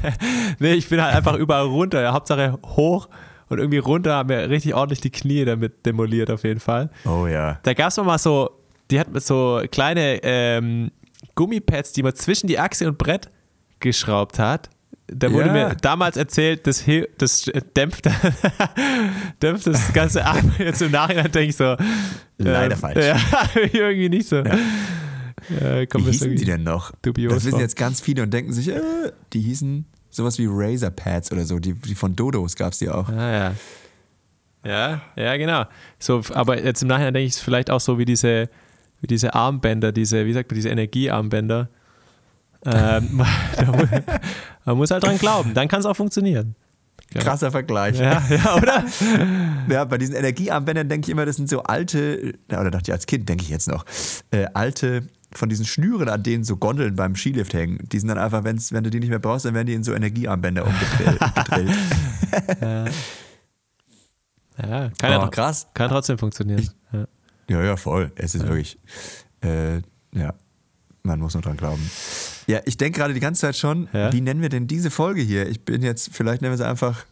[0.59, 2.01] Nee, ich bin halt einfach überall runter.
[2.03, 3.09] Ja, Hauptsache hoch
[3.49, 6.91] und irgendwie runter haben wir richtig ordentlich die Knie damit demoliert auf jeden Fall.
[7.05, 7.59] Oh ja.
[7.63, 8.51] Da gab es mal so,
[8.91, 10.91] die hat mit so kleine ähm,
[11.35, 13.31] Gummipads, die man zwischen die Achse und Brett
[13.81, 14.71] geschraubt hat.
[15.13, 15.53] Da wurde Ja.
[15.53, 16.85] mir damals erzählt, das,
[17.19, 18.09] das dämpft,
[19.43, 20.43] dämpft das Ganze ab.
[20.59, 21.77] Jetzt im Nachhinein denke ich so.
[22.39, 23.05] Leider ähm, falsch.
[23.05, 23.19] Ja,
[23.73, 24.37] irgendwie nicht so.
[24.37, 24.45] Ja.
[25.87, 26.93] kommt Wie das hießen die denn noch?
[27.03, 28.81] dubios das wissen jetzt ganz viele und denken sich, äh,
[29.33, 31.59] die hießen sowas wie Razer Pads oder so.
[31.59, 33.09] Die, die von Dodos gab es die auch.
[33.09, 33.53] Ah, ja.
[34.65, 35.65] Ja, ja, genau.
[35.99, 38.51] So, aber jetzt im Nachhinein denke ich, es vielleicht auch so wie diese,
[39.01, 41.69] wie diese Armbänder, diese, wie sagt man, diese Energiearmbänder.
[42.67, 43.09] Ähm,
[44.65, 46.55] man muss halt dran glauben, dann kann es auch funktionieren.
[47.15, 47.23] Ja.
[47.23, 47.99] Krasser Vergleich.
[47.99, 48.85] Ja, ja, oder?
[49.69, 52.93] Ja, bei diesen Energiearmbändern denke ich immer, das sind so alte, ja, oder dachte ich
[52.93, 53.85] als Kind, denke ich jetzt noch,
[54.31, 57.79] äh, alte, von diesen Schnüren, an denen so Gondeln beim Skilift hängen.
[57.91, 59.85] Die sind dann einfach, wenn's, wenn du die nicht mehr brauchst, dann werden die in
[59.85, 61.21] so Energiearmbänder umgedrillt.
[61.35, 61.77] gedrillt.
[64.59, 65.67] Ja, kann, ja, Oh, tro- krass.
[65.75, 66.69] kann trotzdem funktionieren.
[66.93, 67.07] Ja.
[67.49, 68.13] Ja, ja, voll.
[68.17, 68.79] Es ist wirklich,
[69.43, 69.77] äh,
[70.15, 70.35] ja,
[71.03, 71.91] man muss nur dran glauben.
[72.47, 74.13] Ja, ich denke gerade die ganze Zeit schon, Ja?
[74.13, 75.49] wie nennen wir denn diese Folge hier?
[75.49, 77.05] Ich bin jetzt, vielleicht nennen wir sie einfach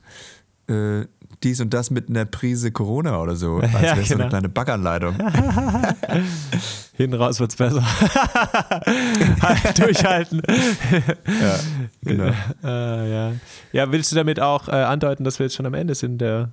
[0.68, 1.04] äh,
[1.42, 4.24] dies und das mit einer Prise Corona oder so, als Ja, wäre es so genau.
[4.24, 5.14] eine kleine Backanleitung.
[6.96, 7.82] Hinten raus wird's besser.
[9.42, 10.42] halt, durchhalten.
[11.40, 11.58] ja,
[12.02, 12.32] genau.
[12.64, 13.32] äh, ja.
[13.72, 16.50] ja, willst du damit auch äh, andeuten, dass wir jetzt schon am Ende sind der,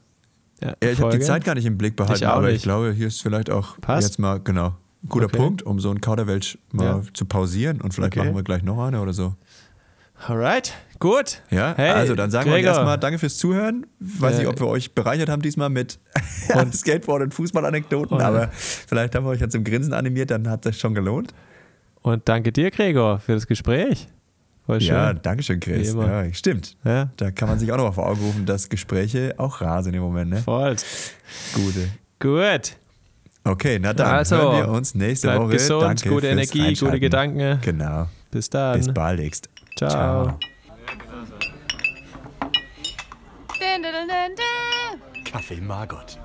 [0.61, 1.23] der Ja, ich habe die?
[1.23, 4.07] Zeit gar nicht im Blick behalten, Ich aber ich glaube, hier ist vielleicht auch Passt.
[4.07, 4.75] jetzt mal, genau,
[5.09, 5.37] guter Okay.
[5.37, 7.01] Punkt, um so einen Kauderwelsch mal Ja.
[7.13, 8.25] zu pausieren und vielleicht Okay.
[8.25, 9.35] machen wir gleich noch eine oder so.
[10.27, 11.41] Alright, gut.
[11.51, 12.71] Ja, Hey, also dann sagen wir Gregor.
[12.71, 13.85] erstmal danke fürs Zuhören.
[13.99, 15.99] Weiß Äh, nicht, ob wir euch bereichert haben diesmal mit
[16.73, 20.79] Skateboard- und Fußballanekdoten, aber vielleicht haben wir euch ja zum Grinsen animiert, dann hat das
[20.79, 21.33] schon gelohnt.
[22.01, 24.07] Und danke dir, Gregor, für das Gespräch.
[24.65, 24.95] Voll schön.
[24.95, 25.93] Ja, danke schön, Chris.
[25.93, 26.77] Ja, stimmt.
[26.85, 29.83] Ja, Da kann man sich auch noch mal vor Augen rufen, dass Gespräche auch rar
[29.83, 30.31] sind im Moment.
[30.31, 30.37] Ne?
[30.37, 30.75] voll.
[31.53, 31.89] Gute.
[32.19, 32.77] Gut.
[33.47, 35.51] Okay, na dann Also, hören wir uns nächste Woche.
[35.53, 36.99] gesund, Danke gute fürs Energie, gute.
[36.99, 37.59] Gedanken.
[37.61, 38.07] Genau.
[38.31, 38.77] Bis dann.
[38.77, 39.49] Bis baldigst.
[39.77, 39.89] Ciao.
[39.89, 40.39] Ciao.
[45.31, 46.17] Kaffee Margot.